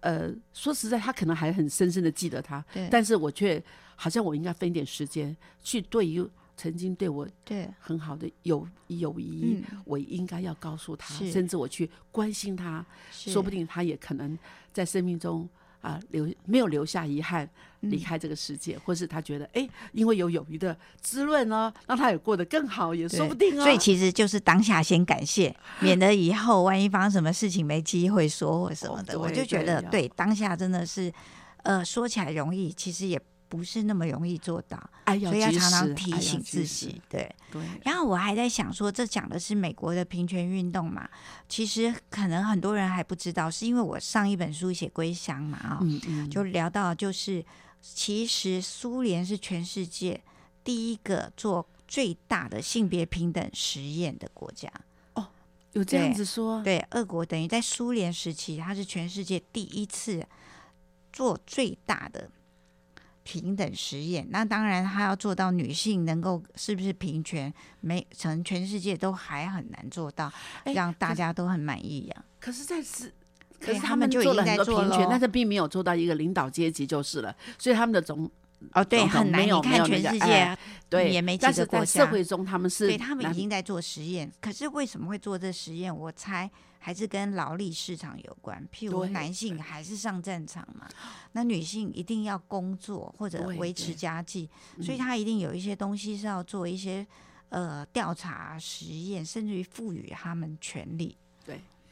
[0.00, 3.62] 呃，说实在，他可能还很深深的记得他，但是我却
[3.94, 6.26] 好像我应该分一点时间去对于
[6.58, 14.36] 曾经对我对，很好的友友谊，嗯，我应该要告诉他，甚至我去关心他，说不定他也可能
[14.72, 15.48] 在生命中
[15.80, 17.48] 啊留没有留下遗憾，
[17.80, 23.62] 离嗯开这个世界，或是他觉得哎，因为有友谊的滋润哦，让他也过得更好，也说不定哦。
[23.62, 29.14] 所以其实就是当下先感谢， 免得以后万一发生什么事情没机会说或什么的。
[29.14, 31.12] 哦我就觉得对当下真的是，
[31.62, 37.00] 呃，说起来容易，其实也不是那么容易做到，所以要常常提醒自己。
[37.08, 41.08] 对，对，然后我还在想说，这讲的是美国的平权运动嘛？
[41.48, 47.44] 其实可能很多人还不知道，是因为我上一本书写归乡嘛啊、嗯嗯，就聊到就是，
[47.80, 50.20] 其实苏联是全世界
[50.62, 54.70] 第一个做最大的性别平等实验的国家。
[55.14, 55.26] 哦
[55.72, 60.26] 有这样子说，对，俄国等于在苏联时期，它是全世界第一次
[61.12, 62.28] 做最大的
[63.28, 64.26] 平等实验。
[64.30, 70.32] 那当然，他要做到女性能够是不是平权，没成全世界都还很难做到，
[70.64, 73.12] 哎让大家都很满意呀、可是在是。
[73.60, 78.30] 可是他们就已们做了很经在做多平权，但是并没有做到一个领导阶级就是了，所以他们的总
[78.72, 79.46] 哦，对，很难。
[79.46, 80.56] 有你看全世界啊、
[80.88, 85.94] 对也没几个国家社会中他们是对他们已男经在做实验，可是为什么会做这实验？
[85.94, 88.66] 我猜还是跟劳力市场有关。
[88.72, 90.88] 譬如男性还是上战场嘛，
[91.32, 94.48] 那女性一定要工作或者对维持家计，
[94.80, 97.06] 所以嗯他一定有一些东西是要做一些
[97.50, 101.16] 呃调查实验，甚至于赋予他们权利。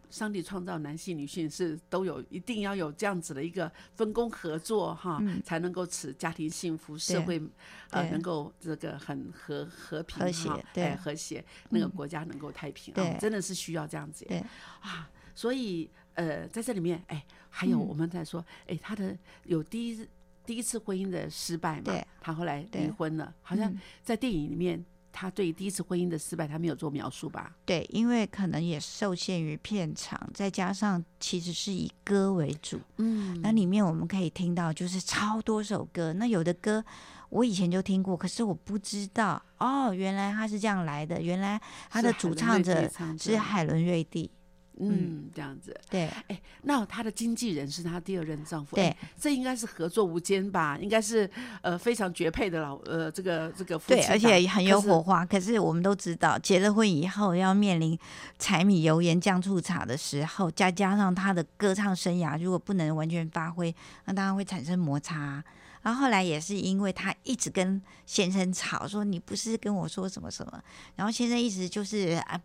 [0.08, 5.42] 对，上帝创造男性、女性是都有一定要有这样子的一个分工合作哈，嗯。
[5.44, 7.42] 才能够使家庭幸福，社对会
[7.90, 10.84] 呃能够这个很和和平和谐哈对。
[10.84, 14.24] 哎和谐，那个嗯国家能够太平真的是需要这样子。
[14.26, 14.38] 对。
[14.80, 17.86] 啊，所以呃在这里面哎，还有嗯。
[17.86, 20.08] 我们在说哎他的有第一
[20.44, 23.80] 第一次婚姻的失败嘛，他后来离婚了，好像嗯。
[24.02, 24.84] 在电影里面。
[25.18, 27.56] 他对第一次婚姻的失败，他没有做描述吧？
[27.64, 33.40] 对，因为可能也受限于片场，再加上其实是以歌为主，嗯。
[33.40, 36.84] 那里面我们可以听到就是超多首歌，那有的歌
[37.30, 42.86] 我以前就听过，可是我不知道哦，原来他是这样来的，原来他的主唱者
[43.18, 44.30] 是海伦瑞蒂，
[44.78, 45.78] 嗯，这样子。
[45.88, 50.78] 对哎，那他的经纪人是他第二任丈夫，对哎，这应该是合作无间吧？
[50.80, 51.28] 应该是
[51.62, 55.24] 呃非常绝配的老呃这个这个夫，妻对而且很有火花。
[55.24, 57.98] 可是我们都知道，结了婚以后要面临
[58.38, 65.42] 柴米油盐酱醋茶的时候，再加上他的歌唱生涯如果不能完全发挥，那当然会产生摩擦。
[65.82, 70.60] 然后后来也是因为他一直跟先生吵，说你不是跟我说什么什么，
[70.96, 72.40] 然后先生一直就是啊，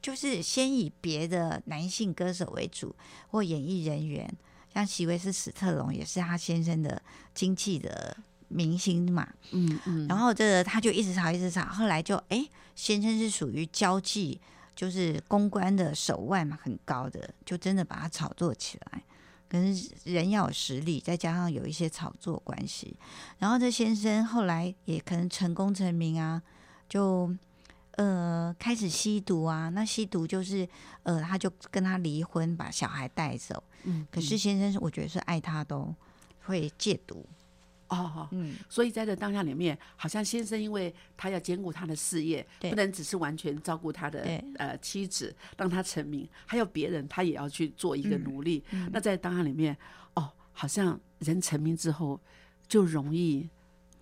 [0.00, 2.94] 就是先以别的男性歌手为主
[3.28, 4.32] 或演艺人员，
[4.72, 7.02] 像席维斯·史特龙也是他先生的
[7.34, 8.16] 经纪的
[8.48, 14.40] 明星嘛，嗯嗯，然后这个他就一直吵，一直吵，后来就哎，先生是属于交际，
[14.74, 19.02] 就是公关的手腕嘛很高的，就真的把他炒作起来。
[19.50, 22.94] 可是人要有实力，再加上有一些炒作关系，
[23.38, 26.42] 然后这先生后来也可能成功成名啊，
[26.86, 27.34] 就
[27.98, 30.66] 呃开始吸毒啊，那吸毒就是
[31.02, 33.62] 呃他就跟他离婚，把小孩带走。
[33.84, 35.94] 嗯，可是先生是我觉得是爱他都
[36.44, 37.26] 会戒毒。
[37.88, 44.20] 哦，嗯，所以在这当下里面，好像先生因为他要兼顾他的事业，不能只是完全照顾他的
[44.58, 48.62] 呃妻子，让他成名，还有别人他也要去做一个嗯努力。
[48.92, 49.74] 那在当下里面，
[50.14, 52.20] 哦，好像人成名之后
[52.68, 53.48] 就容易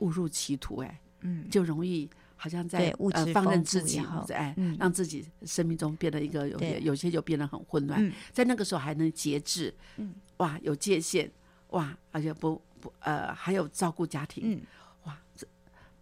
[0.01, 4.01] 误入歧途、哎，嗯，就容易好像在呃放任自己
[4.33, 4.77] 哎，嗯。
[4.79, 8.01] 让自己生命中变得一个有些有些就变得很混乱。
[8.05, 8.12] 嗯。
[8.33, 11.31] 在那个时候还能节制，嗯，哇，有界限，
[11.70, 14.61] 哇，而且不不呃，还有照顾家庭，嗯。
[15.05, 15.46] 哇，这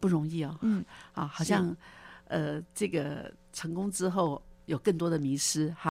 [0.00, 1.74] 不容易哦，嗯，啊，好像
[2.26, 5.90] 呃，这个成功之后有更多的迷失，哈。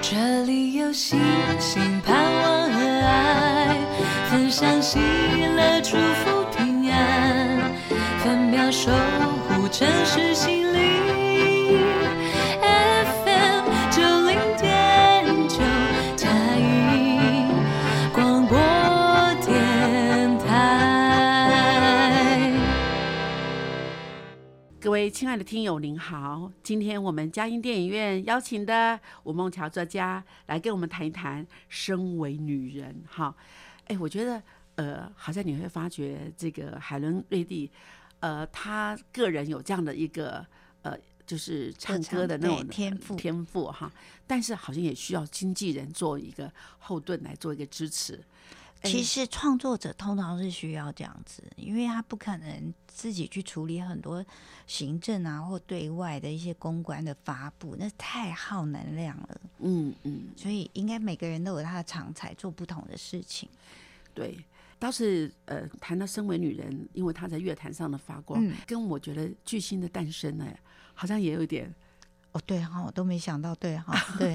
[0.00, 1.20] 这里有星
[1.60, 3.47] 星、盼望和爱，
[4.30, 7.72] 分享喜乐、祝福、平安，
[8.18, 8.90] 分秒守
[9.48, 10.78] 护城市心灵。
[12.60, 15.56] FM 九零点九，
[16.14, 17.18] 嘉义
[18.12, 18.58] 广播
[19.46, 20.46] 电台。
[24.78, 26.52] 各位亲爱的听友，您好！
[26.62, 33.02] 今天我们嘉音电影院邀请的吴梦桥作家来跟我们谈一谈身为女人。
[33.06, 33.34] 哈，
[33.88, 34.42] 哎，我觉得
[34.76, 37.70] 呃，好像你会发觉这个海伦瑞蒂，
[38.20, 40.46] 呃，她个人有这样的一个
[40.82, 40.96] 呃，
[41.26, 43.92] 就是唱歌的那种天赋天赋哈，
[44.26, 48.22] 但是好像也需要经纪人做一个后盾来做一个支持。
[48.82, 54.24] 哎其实创作者通常是需要这样子，因为他不可能自己去处理很多
[54.66, 59.40] 行政啊或对外的一些公关的发布，那太耗能量了。
[59.58, 63.48] 嗯嗯，所以应该每个人都有他的长才，做不同的事情。
[64.14, 64.38] 对，
[64.78, 70.46] 倒是呃，谈到身为女人，因为她在乐坛上的发光，嗯跟我觉得巨星的诞生呢，
[70.94, 71.72] 好像也有一点，
[72.38, 74.32] 哦，对哈，我都没想到，对哈，对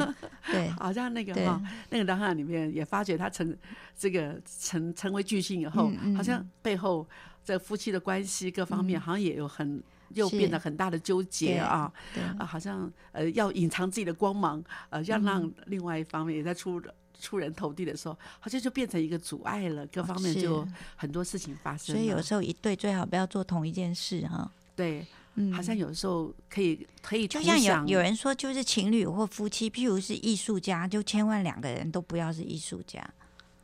[0.52, 3.56] 对 好像那个对哈，那个档案里面也发觉他成
[3.98, 7.08] 这个成成为巨星以后，嗯嗯好像背后
[7.44, 11.92] 这夫妻的关系各方面，好像也有很又变得很大的纠结啊。
[12.14, 16.82] 对啊，好像呃要隐藏自己的光芒，呃，要让嗯另外一方面也在出
[17.20, 21.96] 出人头地的时候，好像就变成一个阻碍了，各方面就很多事情发生。
[21.96, 24.52] 所以有时候一对最好不要做同一件事哈。
[24.76, 33.02] 对，嗯，好像有时候可以可以就像有有人说，就是情侣或夫妻，譬如是艺术家，就千万两个人都不要是艺术家。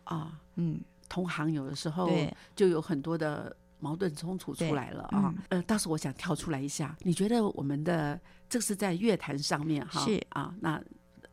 [0.04, 5.44] 啊，嗯，同行有的时候对就有很多的矛盾冲突出来了啊嗯。
[5.50, 10.04] 呃，倒是我想跳出来一下，你觉得我们的这是在乐坛上面哈？
[10.06, 10.82] 是啊，那。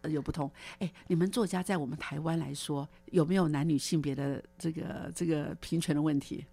[0.07, 6.45] 呃有不同，哎，你们作家在我们台湾来说，有没有男女性别的这个这个平权的问题？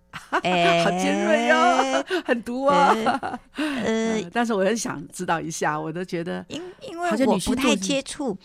[0.43, 2.73] 哎 好尖锐哦，很毒哦。
[3.55, 8.37] 呃呃，但是我很想知道一下，我都觉得因因为我不太接触，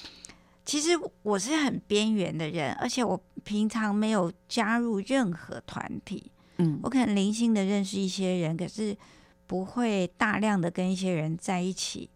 [0.65, 0.91] 其实
[1.23, 6.31] 我是很边缘的人，而且我平常没有加入任何团体。
[6.61, 8.97] 嗯我可能零星的认识一些人，可是
[9.47, 12.11] 不会大量的跟一些人在一起，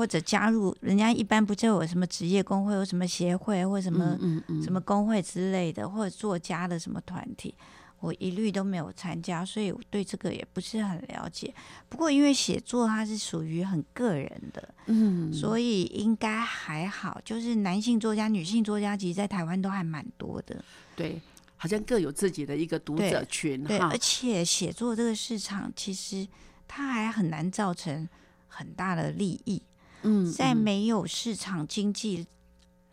[0.00, 7.54] 或者加入人家一般不就有什么职业工会，或什么协会，或什么、嗯嗯什么工会之类的，或者作家的什么团体，
[7.98, 11.52] 我一律都没有参加，所以我对这个也不是很了解。
[11.90, 17.20] 不过因为写作它是属于很个人的，嗯，所以应该还好。
[17.22, 20.64] 就是男性作家、女性作家，其实在台湾都还蛮多的。
[20.96, 21.20] 对，
[21.58, 23.98] 好像各有自己的一个读者群对，哈而。
[23.98, 26.26] 且写作这个市场其实
[26.66, 28.08] 它还很难造成
[28.48, 29.62] 很大的利益，
[30.02, 32.26] 嗯，在嗯没有市场经济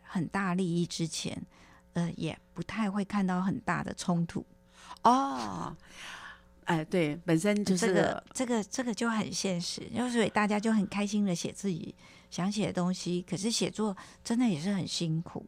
[0.04, 1.42] 很大利益之前，
[1.94, 4.46] 呃，也不太会看到很大的冲突。
[5.04, 5.76] 哦，
[6.66, 11.94] 哎，对，本身就是这个这个这个就很现实，就所以大家就很开心的写自己
[12.30, 15.46] 想写的东西，可是写作真的也是很辛苦。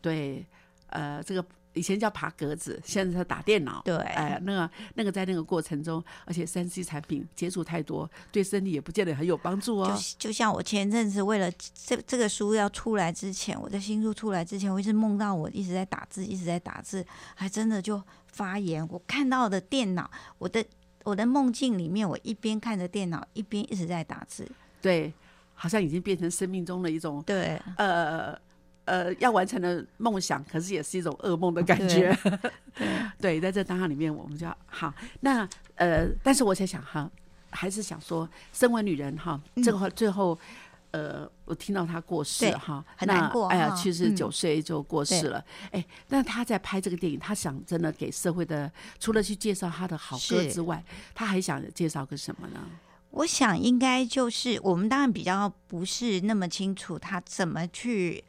[0.00, 0.44] 对，
[0.88, 3.82] 呃，这个以前叫爬格子，现在是打电脑。
[3.84, 9.98] 对，哎，那个那个在那个过程中，而且三 C 产品接触太多，对身体也不见得很有帮助就哦。
[10.18, 18.86] 就像我前阵子为了这这个书要出来之前，我的新书出来之前，我一直梦到我一直在打字，一直在打字，还真的就发炎。
[18.88, 20.64] 我看到的电脑，我的
[21.02, 24.48] 我的梦境里面，我一边看着电脑，一边一直在打字。
[24.80, 25.12] 对，
[25.54, 28.38] 好像已经变成生命中的一种对，呃
[28.84, 32.16] 呃要完成的梦想，可是也是一种噩梦的感觉。
[32.74, 34.92] 对， 对，在这当下里面，我们就要好。
[35.20, 37.10] 那呃，但是我在想哈，
[37.50, 40.38] 还是想说，身为女人哈，这个话最后
[40.90, 45.44] 呃，我听到他过世对哈，很难过哎呀，哈七十九嗯岁就过世了。
[45.70, 50.84] 哎，那他在拍这个电影，他想真的给社会的，除了去介绍他的好歌之外，
[51.14, 52.60] 他还想介绍个什么呢？
[53.10, 58.24] 我想应该就是我们当然比较不是那么清楚他怎么去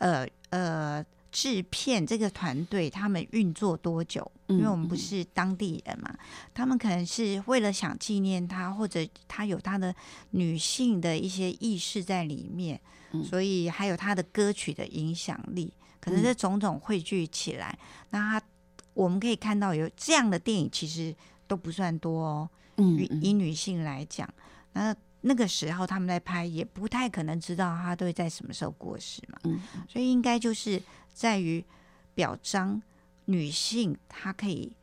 [0.00, 4.98] 呃呃制片这个团队他们运作多久，因为我们不嗯。
[4.98, 6.12] 是当地人嘛，
[6.52, 9.94] 他们可能是为了想纪念他，或者他有他的
[10.30, 12.80] 女性的一些意识在里面，
[13.12, 13.22] 嗯。
[13.22, 17.78] 所以还有他的歌曲的影响力，可能这种种汇聚起来，
[18.10, 18.46] 那他
[18.92, 21.14] 我们可以看到有这样的电影其实
[21.46, 22.50] 都不算多哦。
[22.76, 24.28] 以以女性来讲，
[24.72, 31.64] 那那个时候他们在拍，也不太可能知道他会在什么时候过世嘛，嗯所以应该就是在于
[32.14, 32.80] 表彰
[33.26, 34.76] 女性她可以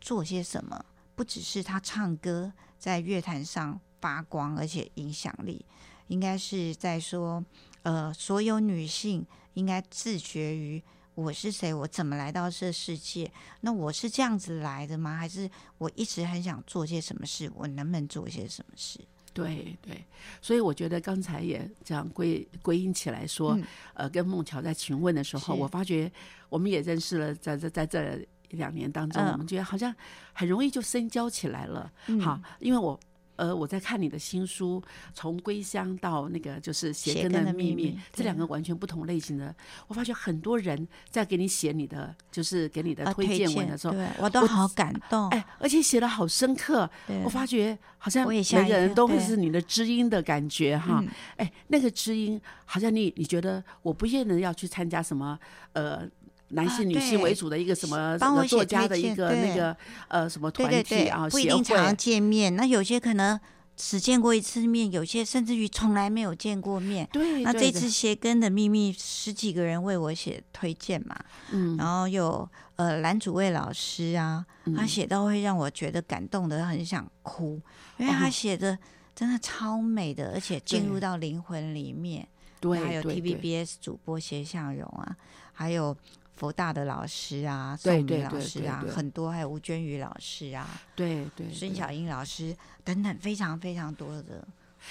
[0.00, 0.84] 做些什么，
[1.14, 5.64] 不只是她唱歌在乐坛上发光，而且影响力，
[6.08, 7.44] 应该是在说，
[7.82, 9.24] 呃，所有女性
[9.54, 10.82] 应该自觉于。
[11.16, 11.72] 我是谁？
[11.72, 13.30] 我怎么来到这世界？
[13.60, 15.16] 那我是这样子来的吗？
[15.16, 17.48] 还是我一直很想做些什么事？
[17.54, 18.98] 我能不能做些什么事？
[19.34, 20.02] 对对，
[20.40, 23.64] 所以我觉得刚才也这样归归因起来说，嗯
[23.94, 26.10] 呃，跟孟乔在询问的时候，我发觉
[26.48, 29.94] 我们也认识了，在这在这两年当中，嗯我们觉得好像
[30.32, 31.92] 很容易就深交起来了。
[32.06, 32.98] 嗯好，因为我。
[33.36, 34.82] 呃，我在看你的新书，
[35.12, 39.54] 从归乡到那个就是鞋跟的的秘密这两个完全不同类型的。
[39.88, 45.28] 我发觉很多人在给你写你的，就是给你的啊推荐文的时候，对我都好感动。
[45.30, 46.88] 哎，而且写的好深刻，
[47.24, 51.00] 我发觉好像每个人都会是你的知音的感觉哈。
[51.02, 55.38] 嗯哎，那个知音好像你你觉得我不见得要去参加什么
[55.72, 56.08] 呃。
[56.48, 59.76] 男啊性、女性为主的一个什么帮我写家的一个那个
[60.08, 63.38] 呃什么对团体啊不一协定常会，见面，那有些可能
[63.76, 67.08] 只见过一次面，有些甚至于从来没有见过面。
[67.10, 71.16] 对，那这次鞋跟的秘密，十几个人为我写推荐嘛，
[71.50, 74.44] 嗯然后有呃蓝祖蔚老师啊，
[74.76, 77.60] 他嗯写到会让我觉得感动的很想哭，
[77.96, 78.78] 因为他哦写的
[79.14, 82.28] 真的超美的，而且进入到灵魂里面。
[82.60, 85.14] 对还有 TVBS 主播谢向荣啊，
[85.52, 85.94] 还有
[86.36, 94.46] 佛大的老师啊，对宋宇老师啊，对很多，还有吴娟宇老师啊，对对对孙小英老师等等，非常非常多的。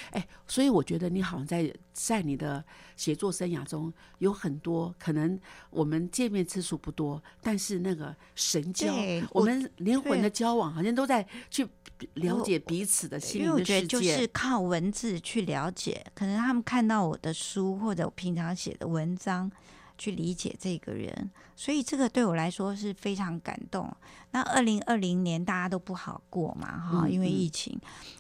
[0.10, 2.64] 哎，所以我觉得你好像在在你的
[2.96, 5.39] 写作生涯中有很多可能
[5.70, 8.91] 我们见面次数不多，但是那个神交，
[9.30, 11.68] 我我们灵魂的交往好像都在去
[12.16, 14.28] 了解彼此的心因为我灵的世觉得就是。
[14.34, 19.52] 靠文字去了解，可能他们看到我的书或者我平常写的文章，
[19.98, 23.89] 去理解这个人，所以这个对我来说是非常感动。
[24.32, 27.80] 那二零二零年大家都不好过嘛，哈，因为嗯嗯疫情，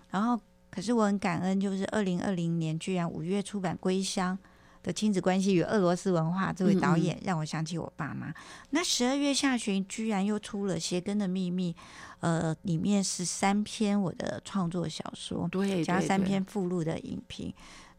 [0.09, 4.37] 然后可是我很感恩，就是二零二零年居然五月出版《归乡》。
[4.83, 8.33] 的亲子关系与俄罗斯文化，这位导演让我想起我爸妈。
[8.71, 11.71] 那十二月下旬居然又出了《鞋跟的秘密》，
[12.19, 17.53] 呃，里面是三篇我的创作小说，对，加三篇附录的影评，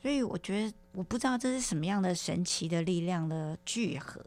[0.04, 4.22] 所以我觉得我不知道这是什么样的神奇的力量的聚合。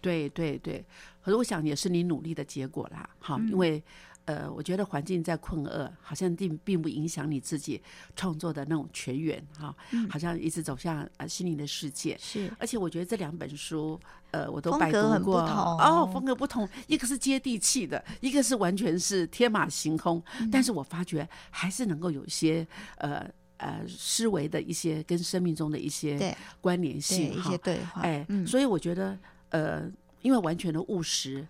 [0.00, 0.84] 对对对，
[1.22, 3.80] 可是我想也是你努力的结果啦，哈，嗯因为
[4.24, 7.80] 呃，我觉得环境在困厄，好像并并不影响你自己
[8.16, 12.18] 创作的那种全员哈，嗯好像一直走向呃心灵的世界。
[12.20, 14.00] 是而且我觉得这两本书，
[14.32, 20.20] 呃，我都风拜格很不读过同哦，风格不同，一个是接地气的，一个是完全是天马行空。
[20.40, 22.66] 嗯但是我发觉还是能够有一些
[22.98, 23.24] 呃
[23.58, 27.58] 呃思维的一些跟生命中的一些关联性哈一些。
[27.58, 29.18] 对话，哎，嗯，所以我觉得
[29.50, 29.90] 呃，
[30.22, 31.46] 因为完全的务实、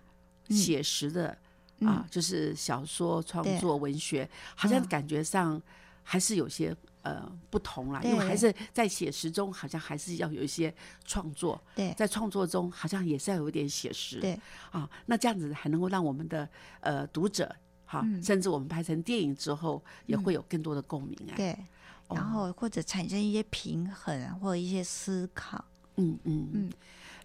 [0.49, 0.55] 嗯。
[0.55, 1.37] 写实的
[1.81, 5.61] 啊，就是小说创作、文学，好像嗯感觉上
[6.03, 10.73] 还是有些呃不同啦，因为还是在写实中，好像还是要有一些
[11.05, 11.93] 创作，对。
[11.93, 14.39] 在创作中好像也是要有一点写实，对。
[14.71, 16.47] 啊，那这样子还能够让我们的
[16.79, 17.53] 呃读者。
[17.85, 18.23] 哈，嗯。
[18.23, 21.35] 甚至我们拍成电影之后，也会有更多的共鸣啊。
[21.35, 21.57] 对，哦
[22.09, 25.63] 然后或者产生一些平衡或者一些思考。
[25.95, 26.71] 嗯嗯嗯嗯，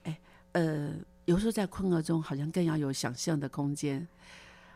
[0.04, 0.18] 哎，
[0.52, 0.90] 呃，
[1.26, 4.06] 有时候在困厄中，好像更要有想象的空间。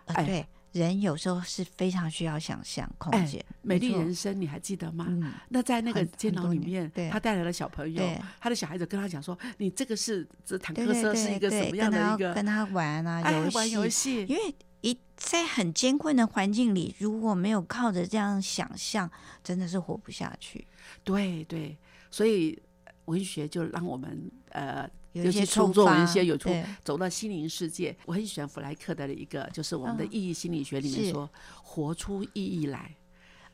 [0.07, 3.45] 哎呃对，人有时候是非常需要想象空哎间。
[3.63, 5.07] 美丽人生，你还记得吗？
[5.09, 8.03] 嗯，那在那个很监很多年牢里面，对他带来了小朋友，
[8.39, 19.11] 他的小孩子跟他讲说：“你这个是这坦克车是一个什么样的一个跟他玩啊哎游玩游戏，戏？”因为一在很艰困的环境里，如果没有靠着这样想象，
[19.43, 20.67] 真的是活不下去。
[21.03, 21.77] 对对，
[22.11, 26.51] 所以呃文学就让我们呃，有一些尤其创作文学有出
[26.85, 27.97] 走到心灵世界。
[28.05, 31.29] 我很喜欢弗莱克的一个，就是我们的嗯意义心理学里面是说，
[31.63, 32.95] 活出意义来。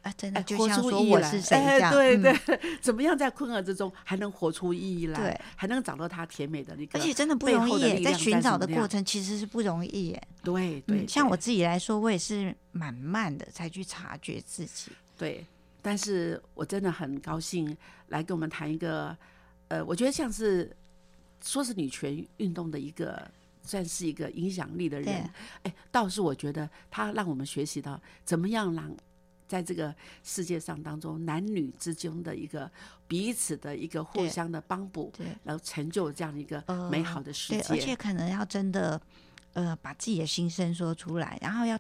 [0.03, 5.19] 啊，真的哎，就活像说我出意义来是谁这哎样，嗯对对， 怎么样在困厄之中还能活出意义来？
[5.19, 10.23] 对，还能找到他甜美的那个，而且真的不容易在寻找的过程其实是不容易耶。
[10.43, 14.91] 对对，嗯，像我自己来说，我也是蛮慢的才去察觉自己。
[15.17, 15.47] 对，
[15.81, 17.77] 但是我真的很高兴
[18.09, 19.17] 来跟我们谈一个，
[19.69, 20.75] 呃，我觉得像是
[21.45, 23.31] 说是女权运动的一个。
[23.65, 25.31] 算是一个影响力的人，
[25.63, 28.93] 哎，倒是我觉得他让我们学习到怎么样让
[29.53, 32.71] 在这个世界上当中男女之间的一个
[33.07, 37.95] 彼此的一个互相的帮补，对，然后成就这样一个呃美好的世对，而且。
[37.95, 38.99] 可能要真的，
[39.53, 41.79] 呃，把自己的心声说出来，然后要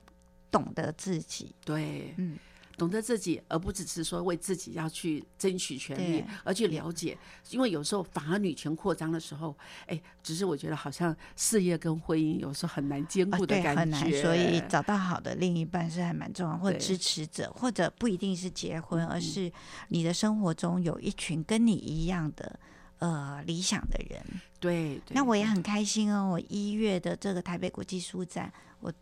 [0.50, 1.54] 懂得自己。
[1.64, 2.38] 对，嗯，
[2.76, 7.16] 懂得自己，而不只是说为自己要去争取权利，而去了解。
[7.50, 9.56] 因为有时候反而女权扩张的时候，
[9.86, 19.52] 哎，只是我觉得好像事业跟婚姻有时候很难兼顾的感觉，很难，所以找到好的另一半是还蛮重要，或支持者，或者不一定是结婚，而嗯是
[19.88, 22.58] 你的生活中有一群跟你一样的
[22.98, 24.22] 呃理想的人。
[24.58, 28.92] 对，对那我也很开心哦，我一月的这个台北国际书展，我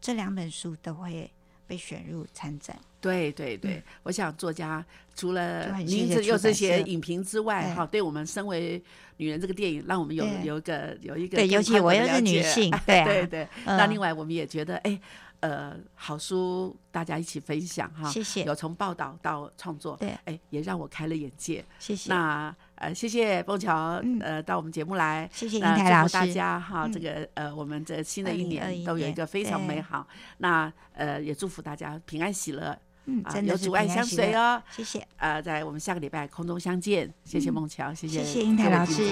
[0.00, 1.30] 这两本书都会
[1.66, 2.76] 被选入参展。
[3.02, 4.82] 对对对，我想作家
[5.14, 8.82] 除了您这又是写影评之外，对哈，对我们身为
[9.16, 13.48] 女人这个电影，让我们有有一个有一个对，尤其我又是女性， 对啊，对对。
[13.66, 14.98] 嗯那另外我们也觉得，哎，
[15.40, 21.64] 呃，好书大家一起分享哈，谢谢有从报道到创作，对哎，也让我开了眼界。
[21.78, 30.06] 谢谢，那呃，谢谢凤桥嗯呃到我们节目来，谢谢英那台老祝福大，家哈，嗯这个呃，我们这新的一年都有一个非常美好。
[30.38, 32.76] 那呃，也祝福大家平安喜乐
[33.06, 34.62] 嗯，啊，真的是有阻碍相随哦。
[34.70, 39.02] 谢谢，呃，在我们下个礼拜空中相见，谢谢嗯孟乔，谢谢谢谢英台老师。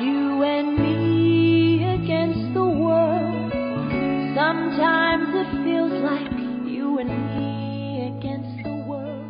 [0.00, 3.52] You and me against the world.
[4.34, 6.32] Sometimes it feels like
[6.66, 9.26] you and me against the world.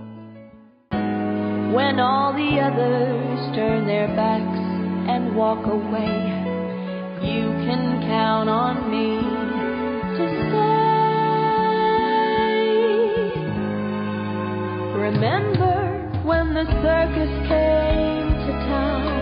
[1.75, 4.61] When all the others turn their backs
[5.09, 6.31] and walk away,
[7.21, 9.21] you can count on me
[10.17, 10.72] to.
[15.03, 19.22] Remember when the circus came to town?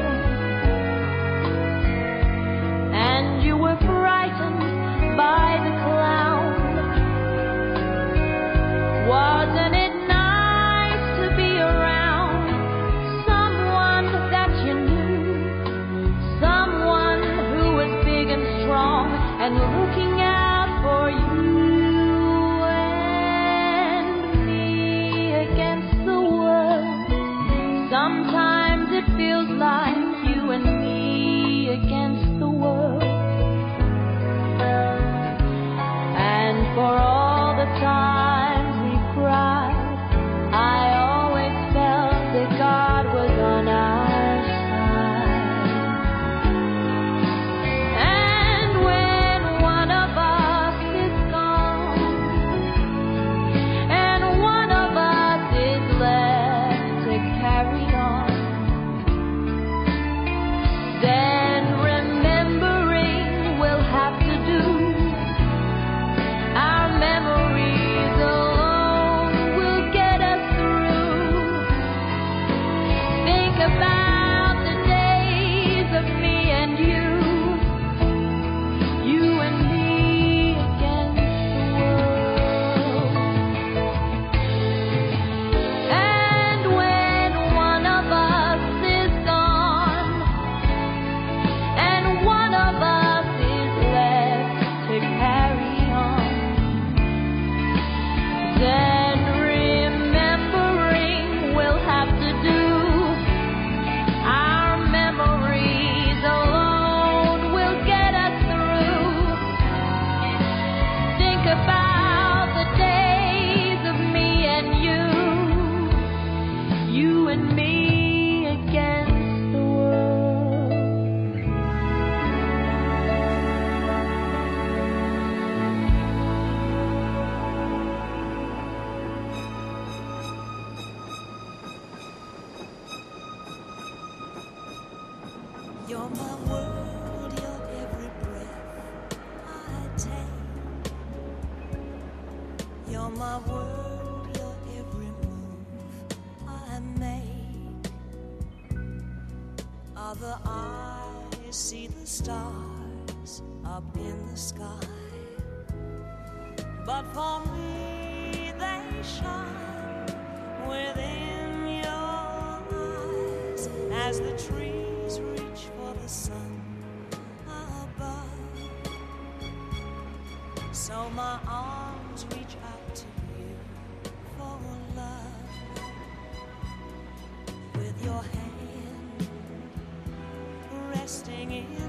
[181.40, 181.79] singing.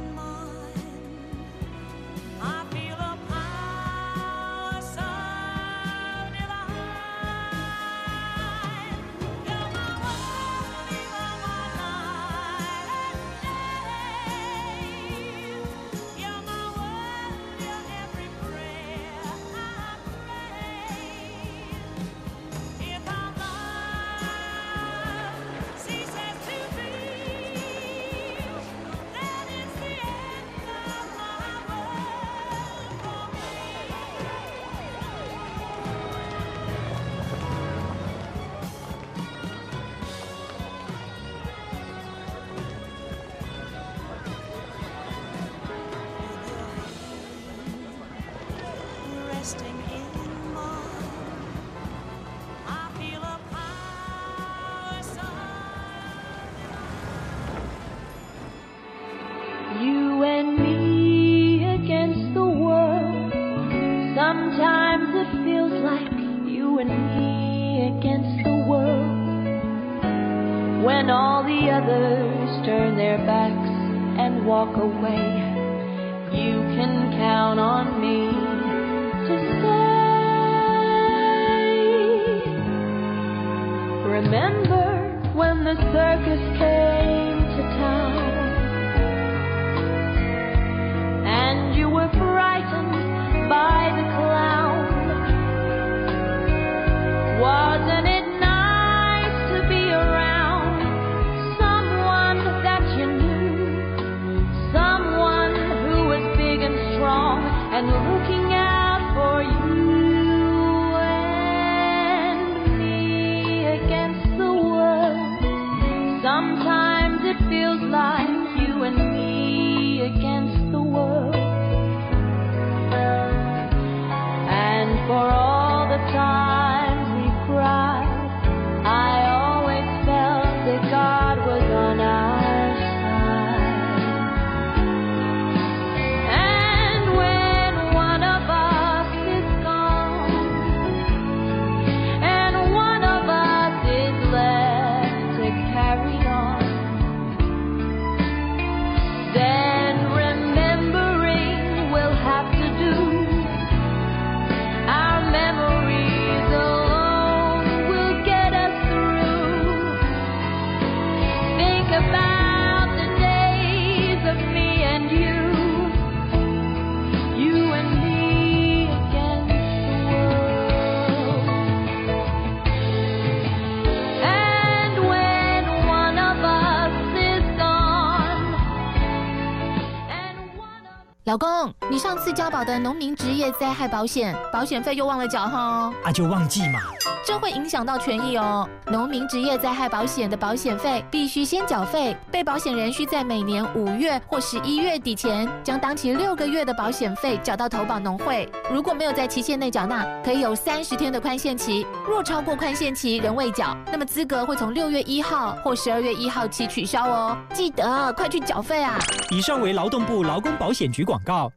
[181.92, 186.80] 你上次交保的农民职业灾害保险，保险费又忘了缴哈，啊，就忘记嘛。
[187.28, 188.68] 这会影响到权益哦。
[188.88, 198.50] 农民职业灾害保险的保险费必须先缴费，被保险人需在每年五月或十一月底前，将当期六个月的保险费缴到投保农会。
[198.72, 201.86] 如果没有在期限内缴纳，可以有三十天的宽限期。
[202.08, 207.38] 若超过宽限期仍未缴，那么资格会从六月一号或十二月一号起取消哦。
[207.54, 208.98] 记得快去缴费啊！
[209.30, 211.52] 以上为劳动部劳工保险局广告。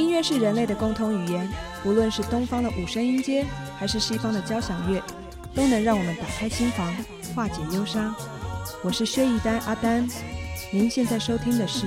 [0.00, 1.46] 音乐是人类的共同语言，
[1.84, 3.44] 无论是东方的五声音阶，
[3.78, 4.98] 还是西方的交响乐，
[5.54, 6.90] 都能让我们打开心房，
[7.34, 8.14] 化解忧伤。
[8.82, 10.08] 我是薛逸丹阿丹，
[10.72, 11.84] 您现在收听的是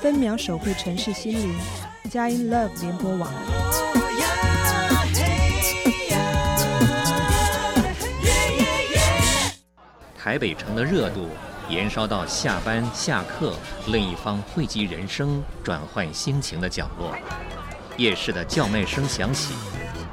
[0.00, 1.54] 分秒守护城市心灵
[2.10, 3.30] 佳音 Love 联播网。
[10.16, 11.28] 台北城的热度
[11.68, 13.54] 延烧到下班下课
[13.86, 17.14] 另一方汇集人生、转换心情的角落。
[17.96, 19.54] 夜市的叫卖声响起，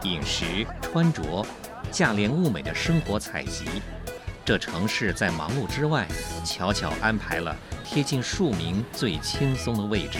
[0.03, 1.45] 饮食、穿着、
[1.91, 3.65] 价廉物美的生活采集，
[4.45, 6.07] 这城市在忙碌之外，
[6.45, 10.19] 悄悄安排了贴近庶民最轻松的位置，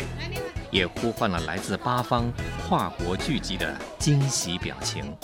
[0.70, 2.32] 也呼唤了来自八方
[2.68, 5.16] 跨国聚集的惊喜表情。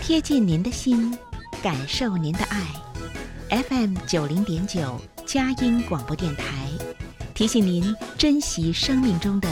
[0.00, 1.18] 贴近您的心，
[1.62, 2.87] 感受您的爱。
[3.50, 6.44] FM 九零点九佳音广播电台，
[7.34, 9.48] 提醒您珍惜生命中的